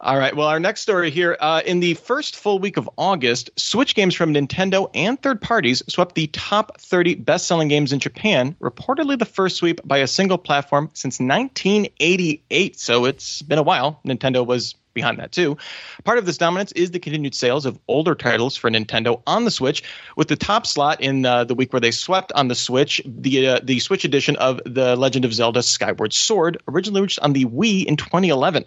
All 0.00 0.16
right. 0.16 0.34
Well, 0.34 0.46
our 0.46 0.60
next 0.60 0.82
story 0.82 1.10
here. 1.10 1.36
Uh, 1.40 1.60
in 1.66 1.80
the 1.80 1.94
first 1.94 2.36
full 2.36 2.60
week 2.60 2.76
of 2.76 2.88
August, 2.96 3.50
Switch 3.56 3.96
games 3.96 4.14
from 4.14 4.32
Nintendo 4.32 4.88
and 4.94 5.20
third 5.20 5.40
parties 5.40 5.82
swept 5.88 6.14
the 6.14 6.28
top 6.28 6.80
30 6.80 7.16
best 7.16 7.48
selling 7.48 7.66
games 7.66 7.92
in 7.92 7.98
Japan, 7.98 8.54
reportedly 8.60 9.18
the 9.18 9.24
first 9.24 9.56
sweep 9.56 9.80
by 9.84 9.98
a 9.98 10.06
single 10.06 10.38
platform 10.38 10.88
since 10.94 11.18
1988. 11.18 12.78
So 12.78 13.06
it's 13.06 13.42
been 13.42 13.58
a 13.58 13.64
while. 13.64 13.98
Nintendo 14.06 14.46
was 14.46 14.76
behind 14.94 15.18
that 15.18 15.32
too. 15.32 15.56
Part 16.04 16.18
of 16.18 16.26
this 16.26 16.38
dominance 16.38 16.70
is 16.72 16.92
the 16.92 17.00
continued 17.00 17.34
sales 17.34 17.66
of 17.66 17.76
older 17.88 18.14
titles 18.14 18.56
for 18.56 18.70
Nintendo 18.70 19.20
on 19.26 19.44
the 19.44 19.50
Switch, 19.50 19.82
with 20.16 20.28
the 20.28 20.36
top 20.36 20.64
slot 20.64 21.00
in 21.00 21.26
uh, 21.26 21.42
the 21.42 21.56
week 21.56 21.72
where 21.72 21.80
they 21.80 21.90
swept 21.90 22.30
on 22.32 22.46
the 22.46 22.54
Switch, 22.54 23.02
the 23.04 23.48
uh, 23.48 23.60
the 23.64 23.80
Switch 23.80 24.04
edition 24.04 24.36
of 24.36 24.60
The 24.64 24.94
Legend 24.94 25.24
of 25.24 25.34
Zelda: 25.34 25.62
Skyward 25.62 26.12
Sword, 26.12 26.62
originally 26.68 27.00
released 27.00 27.18
on 27.18 27.32
the 27.32 27.46
Wii 27.46 27.84
in 27.84 27.96
2011. 27.96 28.64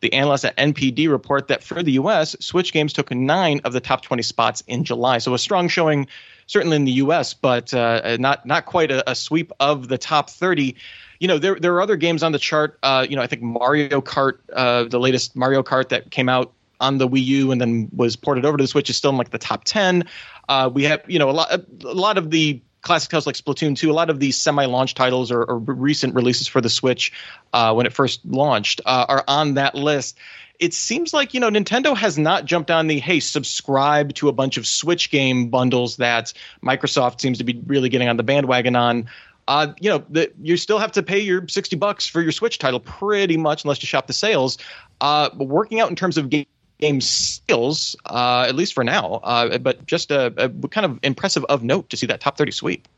The 0.00 0.12
analysts 0.12 0.44
at 0.44 0.56
NPD 0.56 1.10
report 1.10 1.48
that 1.48 1.62
for 1.62 1.82
the 1.82 1.92
US, 1.92 2.34
Switch 2.40 2.72
games 2.72 2.92
took 2.92 3.10
nine 3.10 3.60
of 3.64 3.72
the 3.72 3.80
top 3.80 4.02
20 4.02 4.22
spots 4.22 4.62
in 4.66 4.84
July. 4.84 5.18
So 5.18 5.34
a 5.34 5.38
strong 5.38 5.68
showing, 5.68 6.06
certainly 6.46 6.76
in 6.76 6.84
the 6.84 6.92
US, 6.92 7.34
but 7.34 7.72
uh, 7.74 8.16
not 8.18 8.46
not 8.46 8.66
quite 8.66 8.90
a, 8.90 9.08
a 9.10 9.14
sweep 9.14 9.52
of 9.60 9.88
the 9.88 9.98
top 9.98 10.30
30. 10.30 10.74
You 11.18 11.28
know, 11.28 11.38
there 11.38 11.56
there 11.56 11.74
are 11.74 11.82
other 11.82 11.96
games 11.96 12.22
on 12.22 12.32
the 12.32 12.38
chart. 12.38 12.78
Uh, 12.82 13.06
you 13.08 13.16
know, 13.16 13.22
I 13.22 13.26
think 13.26 13.42
Mario 13.42 14.00
Kart, 14.00 14.38
uh, 14.52 14.84
the 14.84 14.98
latest 14.98 15.36
Mario 15.36 15.62
Kart 15.62 15.90
that 15.90 16.10
came 16.10 16.28
out 16.28 16.52
on 16.80 16.98
the 16.98 17.06
Wii 17.06 17.22
U 17.24 17.52
and 17.52 17.60
then 17.60 17.88
was 17.94 18.16
ported 18.16 18.44
over 18.44 18.56
to 18.56 18.64
the 18.64 18.68
Switch 18.68 18.88
is 18.88 18.96
still 18.96 19.10
in 19.10 19.16
like 19.16 19.30
the 19.30 19.38
top 19.38 19.64
10. 19.64 20.04
Uh, 20.48 20.70
we 20.72 20.84
have, 20.84 21.02
you 21.06 21.18
know, 21.18 21.30
a 21.30 21.32
lot 21.32 21.52
a 21.52 21.94
lot 21.94 22.18
of 22.18 22.30
the 22.30 22.60
classic 22.82 23.10
titles 23.10 23.26
like 23.26 23.36
Splatoon 23.36 23.76
2, 23.76 23.90
a 23.90 23.92
lot 23.92 24.10
of 24.10 24.20
these 24.20 24.36
semi-launch 24.36 24.94
titles 24.94 25.30
or, 25.30 25.44
or 25.44 25.58
recent 25.58 26.14
releases 26.14 26.48
for 26.48 26.60
the 26.60 26.68
Switch 26.68 27.12
uh, 27.52 27.72
when 27.74 27.86
it 27.86 27.92
first 27.92 28.24
launched 28.24 28.80
uh, 28.86 29.06
are 29.08 29.24
on 29.28 29.54
that 29.54 29.74
list. 29.74 30.18
It 30.58 30.74
seems 30.74 31.14
like 31.14 31.32
you 31.32 31.40
know 31.40 31.50
Nintendo 31.50 31.96
has 31.96 32.18
not 32.18 32.44
jumped 32.44 32.70
on 32.70 32.86
the 32.86 33.00
hey 33.00 33.18
subscribe 33.20 34.12
to 34.14 34.28
a 34.28 34.32
bunch 34.32 34.58
of 34.58 34.66
Switch 34.66 35.10
game 35.10 35.48
bundles 35.48 35.96
that 35.96 36.34
Microsoft 36.62 37.20
seems 37.20 37.38
to 37.38 37.44
be 37.44 37.62
really 37.66 37.88
getting 37.88 38.08
on 38.08 38.18
the 38.18 38.22
bandwagon 38.22 38.76
on. 38.76 39.08
Uh, 39.48 39.72
you 39.80 39.90
know, 39.90 40.04
the, 40.10 40.30
you 40.40 40.56
still 40.56 40.78
have 40.78 40.92
to 40.92 41.02
pay 41.02 41.18
your 41.18 41.48
60 41.48 41.74
bucks 41.76 42.06
for 42.06 42.20
your 42.20 42.30
Switch 42.30 42.58
title 42.58 42.78
pretty 42.78 43.36
much 43.36 43.64
unless 43.64 43.82
you 43.82 43.86
shop 43.86 44.06
the 44.06 44.12
sales. 44.12 44.58
Uh, 45.00 45.30
working 45.38 45.80
out 45.80 45.88
in 45.88 45.96
terms 45.96 46.18
of 46.18 46.28
game 46.28 46.46
game 46.80 47.00
skills, 47.00 47.96
uh, 48.06 48.46
at 48.48 48.54
least 48.54 48.74
for 48.74 48.84
now. 48.84 49.20
Uh, 49.22 49.58
but 49.58 49.86
just 49.86 50.10
a, 50.10 50.26
a, 50.36 50.68
kind 50.68 50.84
of 50.84 50.98
impressive 51.02 51.44
of 51.44 51.62
note 51.62 51.90
to 51.90 51.96
see 51.96 52.06
that 52.06 52.20
top 52.20 52.36
thirty 52.36 52.52
sweep. 52.52 52.88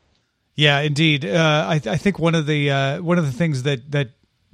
Yeah, 0.55 0.81
indeed. 0.81 1.25
Uh, 1.25 1.67
I, 1.69 1.75
I, 1.75 1.97
think 1.97 2.19
one 2.19 2.35
of 2.35 2.47
the 2.47 2.71
uh, 2.71 3.03
one 3.03 3.19
of 3.19 3.25
the 3.25 3.33
things 3.33 3.63
that 3.65 3.91
that 3.91 4.11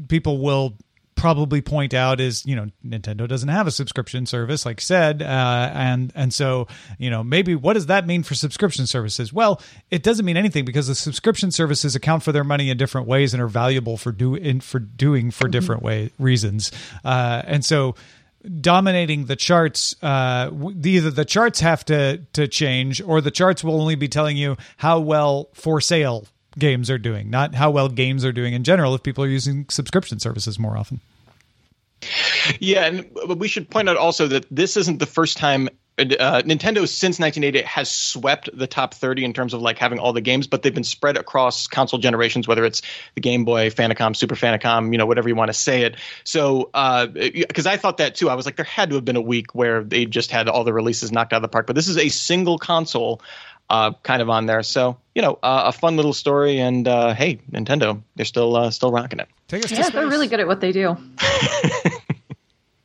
people 0.09 0.39
will 0.39 0.75
probably 1.19 1.61
point 1.61 1.95
out 1.95 2.21
is 2.21 2.47
you 2.47 2.55
know 2.55 2.69
Nintendo 2.87 3.27
doesn't 3.27 3.49
have 3.49 3.67
a 3.67 3.73
subscription 3.73 4.25
service 4.25 4.65
like 4.65 4.81
said 4.81 5.21
uh, 5.21 5.71
and 5.75 6.13
and 6.15 6.33
so 6.33 6.69
you 6.97 7.11
know 7.11 7.25
maybe 7.25 7.57
what 7.57 7.73
does 7.73 7.87
that 7.87 8.07
mean 8.07 8.23
for 8.23 8.37
subscription 8.37 8.87
services 8.87 9.33
well 9.33 9.61
it 9.91 10.05
doesn't 10.05 10.25
mean 10.25 10.37
anything 10.37 10.65
because 10.65 10.87
the 10.87 10.95
subscription 10.95 11.51
services 11.51 11.97
account 11.97 12.23
for 12.23 12.31
their 12.31 12.45
money 12.45 12.71
in 12.71 12.77
different 12.77 13.09
ways 13.09 13.35
and 13.35 13.43
are 13.43 13.49
valuable 13.49 13.97
for 13.97 14.13
do 14.13 14.37
in, 14.37 14.61
for 14.61 14.79
doing 14.79 15.33
for 15.33 15.45
mm-hmm. 15.45 15.51
different 15.51 15.83
way 15.83 16.13
reasons 16.21 16.71
uh, 17.05 17.43
and 17.47 17.65
so 17.65 17.97
dominating 18.61 19.27
the 19.27 19.37
charts 19.37 19.95
uh, 20.03 20.51
either 20.85 21.11
the 21.11 21.25
charts 21.25 21.61
have 21.61 21.85
to 21.85 22.19
to 22.33 22.49
change 22.49 23.01
or 23.03 23.21
the 23.21 23.31
charts 23.31 23.63
will 23.63 23.81
only 23.81 23.95
be 23.95 24.09
telling 24.09 24.37
you 24.37 24.57
how 24.77 24.99
well 24.99 25.49
for 25.55 25.81
sale 25.81 26.27
games 26.59 26.91
are 26.91 26.99
doing 26.99 27.31
not 27.31 27.55
how 27.55 27.71
well 27.71 27.89
games 27.89 28.25
are 28.25 28.33
doing 28.33 28.55
in 28.55 28.65
general 28.65 28.95
if 28.95 29.03
people 29.03 29.23
are 29.23 29.29
using 29.29 29.67
subscription 29.69 30.19
services 30.19 30.59
more 30.59 30.77
often. 30.77 31.01
Yeah 32.61 32.87
and 32.87 33.11
we 33.37 33.49
should 33.49 33.69
point 33.69 33.89
out 33.89 33.97
also 33.97 34.27
that 34.29 34.47
this 34.51 34.77
isn't 34.77 34.99
the 34.99 35.07
first 35.07 35.37
time 35.37 35.69
uh, 35.99 36.43
Nintendo 36.43 36.89
since 36.89 37.19
1988 37.19 37.65
has 37.67 37.91
swept 37.91 38.49
the 38.57 38.67
top 38.67 38.95
30 38.95 39.25
in 39.25 39.33
terms 39.33 39.53
of 39.53 39.61
like 39.61 39.79
having 39.79 39.99
all 39.99 40.13
the 40.13 40.21
games, 40.21 40.47
but 40.47 40.63
they've 40.63 40.75
been 40.75 40.85
spread 40.85 41.17
across 41.17 41.67
console 41.67 41.99
generations, 41.99 42.47
whether 42.47 42.65
it's 42.65 42.83
the 43.15 43.21
Game 43.21 43.45
Boy, 43.45 43.71
Famicom, 43.71 44.15
Super 44.15 44.35
Famicom, 44.35 44.93
you 44.93 44.99
know, 44.99 45.07
whatever 45.07 45.29
you 45.29 45.35
want 45.35 45.49
to 45.49 45.55
say 45.55 45.83
it. 45.83 45.97
So, 46.25 46.71
because 47.25 47.67
uh, 47.67 47.71
I 47.71 47.77
thought 47.77 47.97
that 47.99 48.15
too, 48.15 48.31
I 48.31 48.35
was 48.35 48.47
like, 48.47 48.57
there 48.57 48.65
had 48.65 48.91
to 48.91 48.95
have 48.95 49.05
been 49.05 49.17
a 49.17 49.21
week 49.21 49.55
where 49.55 49.83
they 49.83 50.07
just 50.07 50.31
had 50.31 50.49
all 50.49 50.65
the 50.65 50.73
releases 50.73 51.11
knocked 51.13 51.33
out 51.33 51.39
of 51.39 51.43
the 51.43 51.49
park, 51.49 51.67
but 51.67 51.77
this 51.77 51.89
is 51.89 51.99
a 51.99 52.09
single 52.09 52.59
console. 52.59 53.21
Uh, 53.71 53.93
kind 54.03 54.23
of 54.23 54.31
on 54.31 54.47
there, 54.47 54.63
so 54.63 54.97
you 55.15 55.21
know, 55.21 55.39
uh, 55.43 55.65
a 55.67 55.73
fun 55.73 55.95
little 55.95 56.15
story. 56.15 56.59
And 56.59 56.89
uh, 56.89 57.13
hey, 57.13 57.39
Nintendo, 57.53 58.01
they're 58.17 58.25
still 58.25 58.57
uh, 58.57 58.71
still 58.71 58.91
rocking 58.91 59.21
it. 59.21 59.29
Take 59.47 59.63
us 59.63 59.73
yeah, 59.73 59.91
they're 59.91 60.09
really 60.09 60.27
good 60.27 60.41
at 60.41 60.47
what 60.47 60.63
they 60.63 60.73
do. 60.73 60.97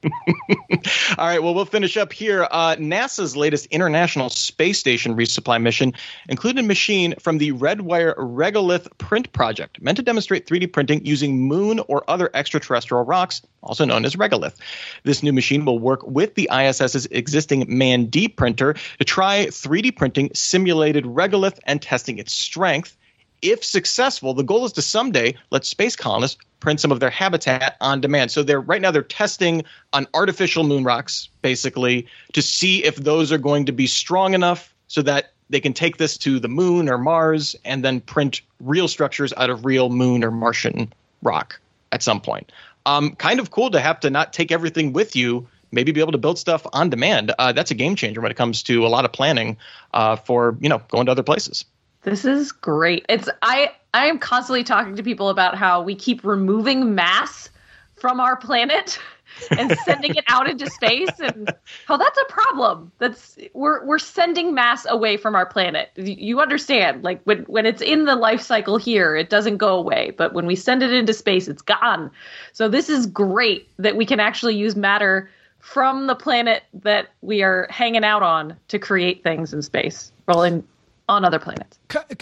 All 1.18 1.28
right. 1.28 1.42
Well, 1.42 1.54
we'll 1.54 1.66
finish 1.66 1.98
up 1.98 2.12
here. 2.12 2.48
Uh, 2.52 2.76
NASA's 2.76 3.36
latest 3.36 3.66
International 3.68 4.30
Space 4.30 4.80
Station 4.80 5.16
resupply 5.16 5.62
mission 5.62 5.94
included 6.28 6.64
a 6.64 6.68
machine 6.68 7.14
from 7.20 7.38
the 7.38 7.52
Redwire 7.54 8.16
Regolith 8.18 8.88
Print 8.98 9.32
Project, 9.34 9.82
meant 9.82 9.98
to 9.98 10.04
demonstrate 10.04 10.48
3D 10.48 10.72
printing 10.72 11.06
using 11.06 11.40
moon 11.40 11.80
or 11.88 12.04
other 12.10 12.30
extraterrestrial 12.34 13.06
rocks, 13.06 13.42
also 13.62 13.86
known 13.86 14.06
as 14.06 14.16
regolith. 14.16 14.56
This 15.04 15.24
new 15.24 15.34
machine 15.34 15.66
will 15.66 15.80
work 15.80 16.06
with 16.06 16.36
the 16.36 16.50
ISS's 16.54 17.06
existing 17.08 17.66
MAN-D 17.68 18.30
printer 18.30 18.74
to 18.74 19.06
try 19.06 19.46
3D 19.48 19.96
printing 19.96 20.30
simulated 20.34 21.06
regolith 21.06 21.60
and 21.66 21.82
testing 21.82 22.18
its 22.18 22.34
strength 22.34 22.98
if 23.44 23.64
successful, 23.64 24.34
the 24.34 24.44
goal 24.44 24.66
is 24.66 24.72
to 24.74 24.82
someday 24.82 25.36
let 25.52 25.66
space 25.66 25.96
colonists 25.96 26.38
print 26.60 26.80
some 26.80 26.92
of 26.92 27.00
their 27.00 27.10
habitat 27.10 27.76
on 27.82 28.02
demand. 28.02 28.32
So 28.32 28.42
they're 28.42 28.62
right 28.62 28.82
now 28.82 28.90
they're 28.90 29.04
testing 29.04 29.64
on 29.92 30.08
artificial 30.14 30.64
moon 30.64 30.84
rocks 30.84 31.30
basically 31.42 32.08
to 32.32 32.42
see 32.42 32.84
if 32.84 32.96
those 32.96 33.32
are 33.32 33.38
going 33.38 33.66
to 33.66 33.72
be 33.72 33.86
strong 33.86 34.34
enough 34.34 34.74
so 34.88 35.02
that 35.02 35.34
they 35.50 35.60
can 35.60 35.74
take 35.74 35.98
this 35.98 36.18
to 36.20 36.40
the 36.40 36.48
moon 36.48 36.90
or 36.90 36.98
Mars 36.98 37.56
and 37.66 37.84
then 37.84 38.00
print 38.00 38.42
real 38.62 38.88
structures 38.88 39.34
out 39.36 39.50
of 39.50 39.66
real 39.66 39.90
moon 39.90 40.24
or 40.24 40.32
Martian 40.32 40.92
rock 41.22 41.60
at 41.92 42.02
some 42.02 42.22
point. 42.22 42.52
Um, 42.86 43.16
kind 43.16 43.40
of 43.40 43.52
cool 43.52 43.70
to 43.72 43.80
have 43.80 44.00
to 44.00 44.10
not 44.10 44.34
take 44.34 44.52
everything 44.52 44.94
with 44.94 45.16
you 45.16 45.48
maybe 45.74 45.92
be 45.92 46.00
able 46.00 46.12
to 46.12 46.18
build 46.18 46.38
stuff 46.38 46.66
on 46.72 46.90
demand. 46.90 47.34
Uh, 47.40 47.52
that's 47.52 47.72
a 47.72 47.76
game 47.76 47.96
changer 47.96 48.22
when 48.22 48.32
it 48.32 48.38
comes 48.38 48.64
to 48.64 48.86
a 48.86 48.90
lot 48.90 49.06
of 49.06 49.12
planning 49.12 49.58
uh, 49.94 50.16
for 50.16 50.56
you 50.62 50.70
know 50.70 50.82
going 50.90 51.08
to 51.08 51.12
other 51.12 51.24
places. 51.24 51.66
This 52.04 52.26
is 52.26 52.52
great. 52.52 53.06
It's 53.10 53.30
I 53.42 53.72
I 53.94 54.08
am 54.08 54.20
constantly 54.20 54.64
talking 54.64 54.96
to 54.96 55.04
people 55.04 55.30
about 55.30 55.56
how 55.56 55.82
we 55.82 55.96
keep 55.96 56.24
removing 56.24 56.96
mass 56.96 57.50
from 57.96 58.20
our 58.20 58.36
planet 58.36 59.00
and 59.52 59.78
sending 59.86 60.16
it 60.16 60.26
out 60.28 60.50
into 60.50 60.70
space 60.70 61.20
and 61.20 61.50
how 61.88 61.96
that's 61.96 62.18
a 62.18 62.26
problem. 62.26 62.92
That's 63.00 63.38
we're 63.54 63.86
we're 63.86 64.00
sending 64.00 64.54
mass 64.54 64.86
away 64.88 65.16
from 65.16 65.34
our 65.36 65.46
planet. 65.46 65.92
You 65.96 66.42
understand? 66.42 67.04
Like 67.04 67.22
when 67.24 67.44
when 67.44 67.66
it's 67.66 67.82
in 67.82 68.04
the 68.06 68.16
life 68.16 68.42
cycle 68.42 68.78
here, 68.78 69.16
it 69.16 69.30
doesn't 69.30 69.58
go 69.58 69.78
away, 69.78 70.12
but 70.12 70.34
when 70.34 70.46
we 70.46 70.56
send 70.56 70.84
it 70.84 70.92
into 70.92 71.14
space, 71.14 71.48
it's 71.48 71.62
gone. 71.62 72.12
So 72.52 72.68
this 72.68 72.90
is 72.90 73.06
great 73.06 73.70
that 73.78 73.96
we 73.96 74.06
can 74.06 74.20
actually 74.20 74.56
use 74.56 74.76
matter 74.76 75.30
from 75.60 76.08
the 76.08 76.16
planet 76.16 76.64
that 76.74 77.08
we 77.22 77.42
are 77.42 77.68
hanging 77.70 78.04
out 78.04 78.22
on 78.22 78.58
to 78.68 78.78
create 78.78 79.24
things 79.24 79.54
in 79.54 79.62
space. 79.62 80.12
Well, 80.28 80.44
in 80.44 80.68
on 81.10 81.26
other 81.26 81.40
planets. 81.40 81.78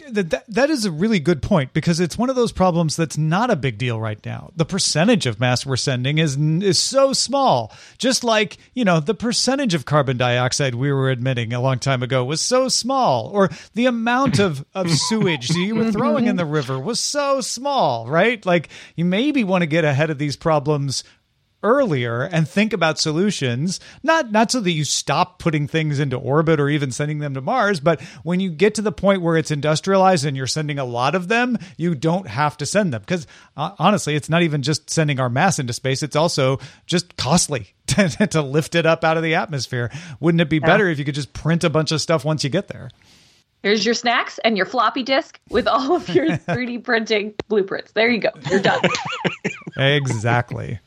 That, 0.10 0.44
that 0.48 0.70
is 0.70 0.86
a 0.86 0.92
really 0.92 1.20
good 1.20 1.42
point 1.42 1.72
because 1.72 2.00
it's 2.00 2.18
one 2.18 2.30
of 2.30 2.36
those 2.36 2.52
problems 2.52 2.96
that's 2.96 3.18
not 3.18 3.50
a 3.50 3.56
big 3.56 3.78
deal 3.78 4.00
right 4.00 4.24
now. 4.26 4.52
The 4.56 4.66
percentage 4.66 5.26
of 5.26 5.40
mass 5.40 5.66
we're 5.66 5.78
sending 5.78 6.18
is 6.18 6.36
is 6.38 6.80
so 6.80 7.14
small. 7.14 7.72
Just 7.98 8.24
like, 8.24 8.58
you 8.74 8.84
know, 8.84 9.00
the 9.00 9.14
percentage 9.14 9.74
of 9.74 9.86
carbon 9.86 10.18
dioxide 10.18 10.76
we 10.76 10.92
were 10.92 11.12
emitting 11.12 11.54
a 11.54 11.62
long 11.62 11.80
time 11.80 12.04
ago 12.04 12.26
was 12.26 12.42
so 12.42 12.68
small 12.68 13.28
or 13.28 13.50
the 13.74 13.86
amount 13.86 14.40
of 14.40 14.66
of 14.74 14.90
sewage 15.08 15.50
that 15.50 15.60
you 15.60 15.76
were 15.76 15.92
throwing 15.92 16.28
in 16.28 16.36
the 16.36 16.46
river 16.46 16.80
was 16.80 17.00
so 17.00 17.40
small, 17.40 18.08
right? 18.08 18.46
Like 18.46 18.70
you 18.96 19.06
maybe 19.06 19.44
want 19.44 19.62
to 19.62 19.68
get 19.68 19.86
ahead 19.86 20.10
of 20.10 20.18
these 20.18 20.36
problems 20.36 21.04
earlier 21.64 22.24
and 22.24 22.48
think 22.48 22.74
about 22.74 23.00
solutions 23.00 23.80
not 24.04 24.32
not 24.32 24.52
so 24.52 24.60
that 24.60 24.72
you 24.72 24.84
stop 24.84 25.40
putting 25.40 25.68
things 25.68 26.00
into 26.00 26.18
orbit 26.18 26.60
or 26.60 26.70
even 26.70 26.92
sending 26.92 27.20
them 27.20 27.34
to 27.34 27.42
Mars 27.42 27.80
but 27.80 28.02
when 28.24 28.40
you 28.40 28.50
get 28.50 28.76
to 28.76 28.82
the 28.82 28.92
point 28.92 29.22
where 29.22 29.38
it's 29.38 29.52
industrialized 29.52 30.26
and 30.26 30.36
you're 30.36 30.48
sending 30.48 30.80
a 30.80 30.86
lot 30.86 31.16
of 31.16 31.28
them 31.28 31.58
you 31.78 31.94
don't 31.96 32.28
have 32.28 32.58
to 32.58 32.66
send 32.66 32.94
them 32.94 33.02
because 33.02 33.28
uh, 33.58 33.72
honestly 33.78 34.16
it's 34.16 34.30
not 34.30 34.42
even 34.42 34.62
just 34.62 34.90
sending 34.90 35.20
our 35.20 35.30
mass 35.30 35.60
into 35.60 35.74
space 35.74 36.04
it's 36.04 36.16
also 36.16 36.60
just 36.86 37.16
costly 37.18 37.74
to, 37.88 38.08
to 38.28 38.42
lift 38.42 38.76
it 38.76 38.86
up 38.86 39.04
out 39.04 39.18
of 39.18 39.24
the 39.24 39.36
atmosphere 39.36 39.92
wouldn't 40.20 40.42
it 40.42 40.50
be 40.50 40.58
yeah. 40.58 40.66
better 40.66 40.88
if 40.88 40.98
you 40.98 41.06
could 41.06 41.16
just 41.16 41.34
print 41.34 41.64
a 41.64 41.70
bunch 41.70 41.92
of 41.92 42.02
stuff 42.02 42.26
once 42.26 42.44
you 42.44 42.50
get 42.50 42.68
there 42.68 42.90
Here's 43.64 43.86
your 43.86 43.94
snacks 43.94 44.40
and 44.40 44.58
your 44.58 44.66
floppy 44.66 45.04
disk 45.04 45.40
with 45.50 45.68
all 45.68 45.96
of 45.96 46.10
your 46.10 46.26
3D 46.30 46.84
printing 46.84 47.36
blueprints. 47.48 47.92
There 47.92 48.10
you 48.10 48.20
go. 48.20 48.30
You're 48.50 48.60
done. 48.60 48.82
exactly. 49.78 50.80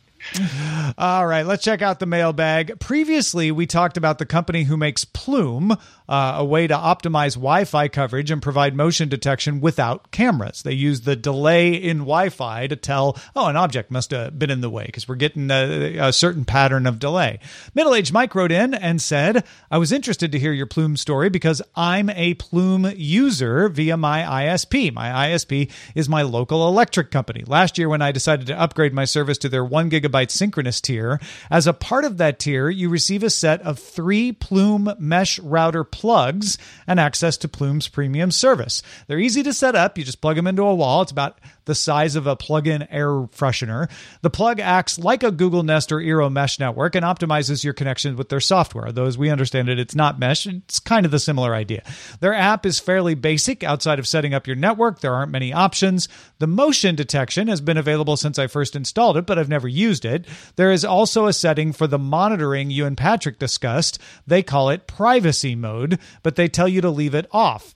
All 0.98 1.26
right, 1.26 1.44
let's 1.44 1.64
check 1.64 1.82
out 1.82 2.00
the 2.00 2.06
mailbag. 2.06 2.78
Previously, 2.80 3.50
we 3.50 3.66
talked 3.66 3.96
about 3.96 4.18
the 4.18 4.26
company 4.26 4.64
who 4.64 4.76
makes 4.76 5.04
Plume, 5.04 5.76
uh, 6.08 6.36
a 6.38 6.44
way 6.44 6.66
to 6.66 6.74
optimize 6.74 7.34
Wi 7.34 7.64
Fi 7.64 7.88
coverage 7.88 8.30
and 8.30 8.42
provide 8.42 8.74
motion 8.74 9.08
detection 9.08 9.60
without 9.60 10.10
cameras. 10.10 10.62
They 10.62 10.72
use 10.72 11.02
the 11.02 11.16
delay 11.16 11.74
in 11.74 11.98
Wi 11.98 12.28
Fi 12.28 12.66
to 12.66 12.76
tell, 12.76 13.18
oh, 13.34 13.46
an 13.46 13.56
object 13.56 13.90
must 13.90 14.10
have 14.10 14.38
been 14.38 14.50
in 14.50 14.60
the 14.60 14.70
way 14.70 14.86
because 14.86 15.08
we're 15.08 15.14
getting 15.14 15.50
a, 15.50 15.96
a, 15.98 16.12
certain 16.12 16.44
pattern 16.44 16.86
of 16.86 16.98
delay. 16.98 17.38
Middle 17.74 17.94
aged 17.94 18.12
Mike 18.12 18.34
wrote 18.34 18.52
in 18.52 18.74
and 18.74 19.00
said, 19.00 19.44
I 19.70 19.78
was 19.78 19.92
interested 19.92 20.32
to 20.32 20.38
hear 20.38 20.52
your 20.52 20.66
Plume 20.66 20.96
story 20.96 21.28
because 21.30 21.62
I'm 21.74 22.10
a 22.10 22.34
Plume 22.34 22.92
user 22.96 23.68
via 23.68 23.96
my 23.96 24.22
ISP. 24.22 24.92
My 24.92 25.28
ISP 25.28 25.70
is 25.94 26.08
my 26.08 26.22
local 26.22 26.68
electric 26.68 27.10
company. 27.10 27.44
Last 27.46 27.78
year, 27.78 27.88
when 27.88 28.02
I 28.02 28.12
decided 28.12 28.46
to 28.48 28.60
upgrade 28.60 28.92
my 28.92 29.04
service 29.04 29.38
to 29.38 29.48
their 29.48 29.64
one 29.64 29.90
gigabyte 29.90 30.30
synchronous 30.30 30.80
tier, 30.80 31.20
as 31.50 31.66
a 31.66 31.72
part 31.72 32.04
of 32.04 32.18
that 32.18 32.38
tier, 32.38 32.68
you 32.68 32.88
receive 32.88 33.22
a 33.22 33.30
set 33.30 33.62
of 33.62 33.78
three 33.78 34.32
Plume 34.32 34.94
mesh 34.98 35.38
router 35.38 35.84
plugs 35.94 36.58
and 36.88 36.98
access 36.98 37.36
to 37.36 37.48
Plume's 37.48 37.86
premium 37.86 38.32
service. 38.32 38.82
They're 39.06 39.20
easy 39.20 39.44
to 39.44 39.52
set 39.52 39.76
up. 39.76 39.96
You 39.96 40.02
just 40.02 40.20
plug 40.20 40.34
them 40.34 40.48
into 40.48 40.64
a 40.64 40.74
wall. 40.74 41.02
It's 41.02 41.12
about 41.12 41.38
the 41.66 41.74
size 41.74 42.16
of 42.16 42.26
a 42.26 42.34
plug-in 42.34 42.82
air 42.90 43.08
freshener. 43.08 43.88
The 44.20 44.28
plug 44.28 44.58
acts 44.58 44.98
like 44.98 45.22
a 45.22 45.30
Google 45.30 45.62
Nest 45.62 45.92
or 45.92 45.98
Eero 45.98 46.30
mesh 46.30 46.58
network 46.58 46.96
and 46.96 47.04
optimizes 47.04 47.62
your 47.62 47.72
connection 47.72 48.16
with 48.16 48.28
their 48.28 48.40
software. 48.40 48.90
Though 48.90 49.06
as 49.06 49.16
we 49.16 49.30
understand 49.30 49.68
it, 49.68 49.78
it's 49.78 49.94
not 49.94 50.18
mesh. 50.18 50.46
It's 50.46 50.80
kind 50.80 51.06
of 51.06 51.12
the 51.12 51.18
similar 51.20 51.54
idea. 51.54 51.84
Their 52.18 52.34
app 52.34 52.66
is 52.66 52.80
fairly 52.80 53.14
basic 53.14 53.62
outside 53.62 53.98
of 53.98 54.08
setting 54.08 54.34
up 54.34 54.46
your 54.46 54.56
network. 54.56 55.00
There 55.00 55.14
aren't 55.14 55.30
many 55.30 55.52
options. 55.52 56.08
The 56.38 56.46
motion 56.48 56.96
detection 56.96 57.48
has 57.48 57.60
been 57.60 57.78
available 57.78 58.16
since 58.16 58.38
I 58.38 58.48
first 58.48 58.74
installed 58.74 59.16
it, 59.16 59.26
but 59.26 59.38
I've 59.38 59.48
never 59.48 59.68
used 59.68 60.04
it. 60.04 60.26
There 60.56 60.72
is 60.72 60.84
also 60.84 61.26
a 61.26 61.32
setting 61.32 61.72
for 61.72 61.86
the 61.86 61.98
monitoring 61.98 62.70
you 62.70 62.84
and 62.84 62.96
Patrick 62.96 63.38
discussed. 63.38 63.98
They 64.26 64.42
call 64.42 64.70
it 64.70 64.86
privacy 64.86 65.54
mode, 65.54 65.83
but 66.22 66.36
they 66.36 66.48
tell 66.48 66.68
you 66.68 66.80
to 66.80 66.90
leave 66.90 67.14
it 67.14 67.26
off. 67.32 67.74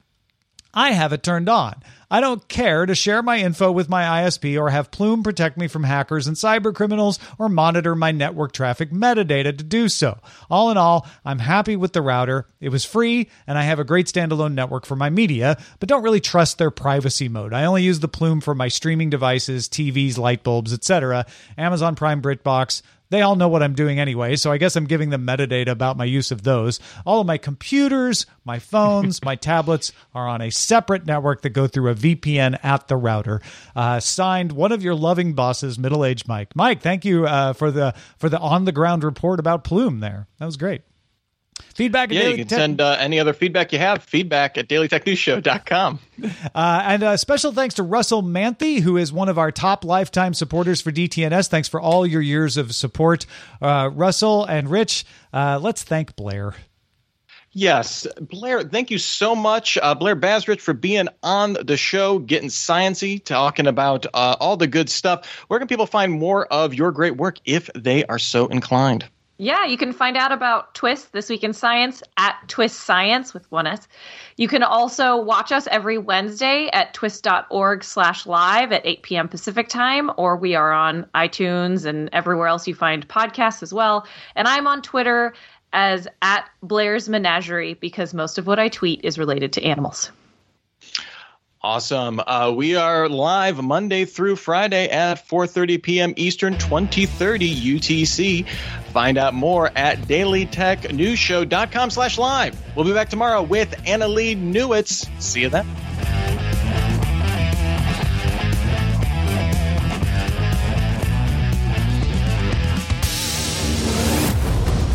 I 0.74 0.92
have 0.92 1.12
it 1.12 1.22
turned 1.22 1.48
on. 1.48 1.82
I 2.10 2.20
don't 2.20 2.46
care 2.48 2.86
to 2.86 2.94
share 2.94 3.22
my 3.22 3.38
info 3.38 3.72
with 3.72 3.88
my 3.88 4.22
ISP 4.22 4.58
or 4.58 4.70
have 4.70 4.90
Plume 4.90 5.22
protect 5.22 5.58
me 5.58 5.66
from 5.66 5.84
hackers 5.84 6.26
and 6.26 6.36
cyber 6.36 6.74
criminals 6.74 7.18
or 7.38 7.48
monitor 7.48 7.94
my 7.94 8.12
network 8.12 8.52
traffic 8.52 8.90
metadata 8.90 9.56
to 9.56 9.64
do 9.64 9.88
so. 9.88 10.18
All 10.50 10.70
in 10.70 10.76
all, 10.76 11.06
I'm 11.24 11.38
happy 11.38 11.76
with 11.76 11.94
the 11.94 12.02
router. 12.02 12.46
It 12.60 12.68
was 12.68 12.84
free 12.84 13.28
and 13.46 13.58
I 13.58 13.62
have 13.62 13.78
a 13.78 13.84
great 13.84 14.06
standalone 14.06 14.54
network 14.54 14.86
for 14.86 14.96
my 14.96 15.10
media, 15.10 15.58
but 15.80 15.88
don't 15.88 16.02
really 16.02 16.20
trust 16.20 16.58
their 16.58 16.70
privacy 16.70 17.28
mode. 17.28 17.52
I 17.52 17.64
only 17.64 17.82
use 17.82 18.00
the 18.00 18.08
Plume 18.08 18.40
for 18.40 18.54
my 18.54 18.68
streaming 18.68 19.10
devices, 19.10 19.68
TVs, 19.68 20.16
light 20.16 20.42
bulbs, 20.42 20.72
etc. 20.72 21.26
Amazon 21.56 21.94
Prime 21.94 22.22
BritBox, 22.22 22.82
they 23.10 23.22
all 23.22 23.36
know 23.36 23.48
what 23.48 23.62
I'm 23.62 23.74
doing 23.74 23.98
anyway, 23.98 24.36
so 24.36 24.52
I 24.52 24.58
guess 24.58 24.76
I'm 24.76 24.86
giving 24.86 25.10
them 25.10 25.26
metadata 25.26 25.68
about 25.68 25.96
my 25.96 26.04
use 26.04 26.30
of 26.30 26.42
those. 26.42 26.80
All 27.06 27.20
of 27.20 27.26
my 27.26 27.38
computers, 27.38 28.26
my 28.44 28.58
phones, 28.58 29.22
my 29.24 29.36
tablets 29.36 29.92
are 30.14 30.28
on 30.28 30.40
a 30.40 30.50
separate 30.50 31.06
network 31.06 31.42
that 31.42 31.50
go 31.50 31.66
through 31.66 31.90
a 31.90 31.94
VPN 31.94 32.58
at 32.62 32.88
the 32.88 32.96
router. 32.96 33.40
Uh, 33.74 34.00
signed, 34.00 34.52
one 34.52 34.72
of 34.72 34.82
your 34.82 34.94
loving 34.94 35.32
bosses, 35.34 35.78
middle-aged 35.78 36.28
Mike. 36.28 36.54
Mike, 36.54 36.82
thank 36.82 37.04
you 37.04 37.26
uh, 37.26 37.52
for 37.52 37.70
the 37.70 37.94
for 38.18 38.28
the 38.28 38.38
on 38.38 38.64
the 38.64 38.72
ground 38.72 39.04
report 39.04 39.40
about 39.40 39.64
Plume. 39.64 40.00
There, 40.00 40.26
that 40.38 40.46
was 40.46 40.56
great. 40.56 40.82
Feedback. 41.74 42.10
Yeah, 42.10 42.28
you 42.28 42.36
can 42.36 42.48
Tech- 42.48 42.58
send 42.58 42.80
uh, 42.80 42.96
any 42.98 43.20
other 43.20 43.32
feedback 43.32 43.72
you 43.72 43.78
have. 43.78 44.02
Feedback 44.02 44.58
at 44.58 44.68
dailytechnewsshow.com. 44.68 46.00
Uh, 46.52 46.82
and 46.84 47.04
a 47.04 47.16
special 47.16 47.52
thanks 47.52 47.76
to 47.76 47.82
Russell 47.84 48.24
Manthe, 48.24 48.80
who 48.80 48.96
is 48.96 49.12
one 49.12 49.28
of 49.28 49.38
our 49.38 49.52
top 49.52 49.84
lifetime 49.84 50.34
supporters 50.34 50.80
for 50.80 50.90
DTNS. 50.90 51.46
Thanks 51.46 51.68
for 51.68 51.80
all 51.80 52.04
your 52.04 52.20
years 52.20 52.56
of 52.56 52.74
support, 52.74 53.24
uh, 53.62 53.88
Russell 53.92 54.44
and 54.44 54.68
Rich. 54.68 55.06
Uh, 55.32 55.60
let's 55.62 55.84
thank 55.84 56.16
Blair. 56.16 56.56
Yes, 57.52 58.06
Blair, 58.20 58.62
thank 58.62 58.90
you 58.90 58.98
so 58.98 59.34
much, 59.34 59.78
uh, 59.78 59.94
Blair 59.94 60.14
Bazdarich, 60.14 60.60
for 60.60 60.74
being 60.74 61.08
on 61.22 61.54
the 61.54 61.76
show, 61.76 62.18
getting 62.18 62.50
sciency, 62.50 63.24
talking 63.24 63.66
about 63.66 64.06
uh, 64.12 64.36
all 64.38 64.56
the 64.56 64.66
good 64.66 64.90
stuff. 64.90 65.26
Where 65.48 65.58
can 65.58 65.66
people 65.68 65.86
find 65.86 66.12
more 66.12 66.46
of 66.46 66.74
your 66.74 66.92
great 66.92 67.16
work 67.16 67.38
if 67.44 67.70
they 67.74 68.04
are 68.04 68.18
so 68.18 68.48
inclined? 68.48 69.06
Yeah, 69.40 69.66
you 69.66 69.76
can 69.76 69.92
find 69.92 70.16
out 70.16 70.32
about 70.32 70.74
Twist 70.74 71.12
This 71.12 71.30
Week 71.30 71.44
in 71.44 71.52
Science 71.52 72.02
at 72.16 72.36
Twist 72.48 72.80
Science 72.80 73.32
with 73.32 73.48
one 73.52 73.68
S. 73.68 73.86
You 74.36 74.48
can 74.48 74.64
also 74.64 75.16
watch 75.16 75.52
us 75.52 75.68
every 75.68 75.96
Wednesday 75.96 76.68
at 76.72 76.92
twist.org 76.92 77.84
slash 77.84 78.26
live 78.26 78.72
at 78.72 78.84
8 78.84 79.02
p.m. 79.02 79.28
Pacific 79.28 79.68
time, 79.68 80.10
or 80.16 80.36
we 80.36 80.56
are 80.56 80.72
on 80.72 81.06
iTunes 81.14 81.84
and 81.86 82.10
everywhere 82.12 82.48
else 82.48 82.66
you 82.66 82.74
find 82.74 83.06
podcasts 83.06 83.62
as 83.62 83.72
well. 83.72 84.08
And 84.34 84.48
I'm 84.48 84.66
on 84.66 84.82
Twitter 84.82 85.34
as 85.72 86.08
at 86.20 86.50
Blair's 86.64 87.08
Menagerie 87.08 87.74
because 87.74 88.12
most 88.12 88.38
of 88.38 88.48
what 88.48 88.58
I 88.58 88.68
tweet 88.68 89.04
is 89.04 89.18
related 89.20 89.52
to 89.52 89.62
animals. 89.62 90.10
Awesome. 91.68 92.18
Uh, 92.26 92.50
we 92.56 92.76
are 92.76 93.10
live 93.10 93.62
Monday 93.62 94.06
through 94.06 94.36
Friday 94.36 94.88
at 94.88 95.28
4:30 95.28 95.82
p.m. 95.82 96.14
Eastern, 96.16 96.56
2030 96.56 97.54
UTC. 97.54 98.48
Find 98.94 99.18
out 99.18 99.34
more 99.34 99.70
at 99.76 99.98
dailytechnewsshow.com 99.98 101.90
slash 101.90 102.16
live. 102.16 102.58
We'll 102.74 102.86
be 102.86 102.94
back 102.94 103.10
tomorrow 103.10 103.42
with 103.42 103.72
Annalee 103.84 104.34
Newitz. 104.34 105.10
See 105.20 105.42
you 105.42 105.50
then. 105.50 105.66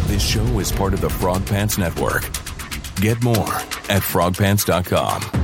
This 0.08 0.28
show 0.28 0.42
is 0.58 0.72
part 0.72 0.96
of 0.96 1.02
the 1.02 1.10
Frog 1.12 1.46
Pants 1.46 1.78
Network. 1.78 2.24
Get 2.96 3.22
more 3.22 3.54
at 3.94 4.02
frogpants.com 4.02 5.44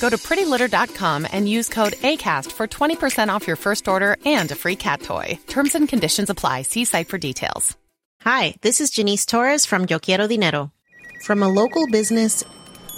Go 0.00 0.10
to 0.10 0.16
prettylitter.com 0.18 1.26
and 1.32 1.48
use 1.48 1.68
code 1.68 1.94
ACAST 1.94 2.52
for 2.52 2.66
20% 2.66 3.28
off 3.28 3.46
your 3.46 3.56
first 3.56 3.88
order 3.88 4.16
and 4.24 4.50
a 4.50 4.54
free 4.54 4.76
cat 4.76 5.00
toy. 5.02 5.38
Terms 5.46 5.74
and 5.74 5.88
conditions 5.88 6.30
apply. 6.30 6.62
See 6.62 6.84
site 6.84 7.08
for 7.08 7.18
details. 7.18 7.76
Hi, 8.22 8.54
this 8.62 8.80
is 8.80 8.90
Janice 8.90 9.26
Torres 9.26 9.66
from 9.66 9.84
Yo 9.86 9.98
Quiero 9.98 10.26
Dinero. 10.26 10.72
From 11.22 11.42
a 11.42 11.48
local 11.48 11.86
business 11.88 12.42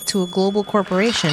to 0.06 0.22
a 0.22 0.26
global 0.28 0.62
corporation, 0.62 1.30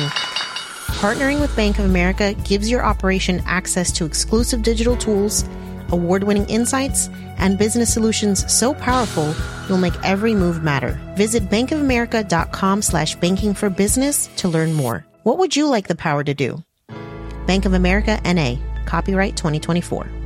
partnering 0.99 1.39
with 1.39 1.55
Bank 1.55 1.77
of 1.77 1.85
America 1.85 2.33
gives 2.43 2.71
your 2.71 2.83
operation 2.83 3.43
access 3.45 3.91
to 3.91 4.05
exclusive 4.05 4.63
digital 4.63 4.97
tools, 4.97 5.45
award 5.89 6.23
winning 6.23 6.49
insights, 6.49 7.07
and 7.37 7.59
business 7.59 7.93
solutions 7.93 8.51
so 8.51 8.73
powerful 8.73 9.35
you'll 9.69 9.77
make 9.77 9.93
every 10.03 10.33
move 10.33 10.63
matter. 10.63 10.99
Visit 11.15 11.49
bankofamerica.com 11.49 12.81
slash 12.81 13.15
banking 13.15 13.53
for 13.53 13.69
business 13.69 14.27
to 14.37 14.47
learn 14.47 14.73
more. 14.73 15.05
What 15.23 15.37
would 15.37 15.55
you 15.55 15.69
like 15.69 15.87
the 15.87 15.95
power 15.95 16.21
to 16.21 16.33
do? 16.33 16.61
Bank 17.47 17.63
of 17.63 17.73
America 17.73 18.19
NA. 18.25 18.55
Copyright 18.85 19.37
2024. 19.37 20.22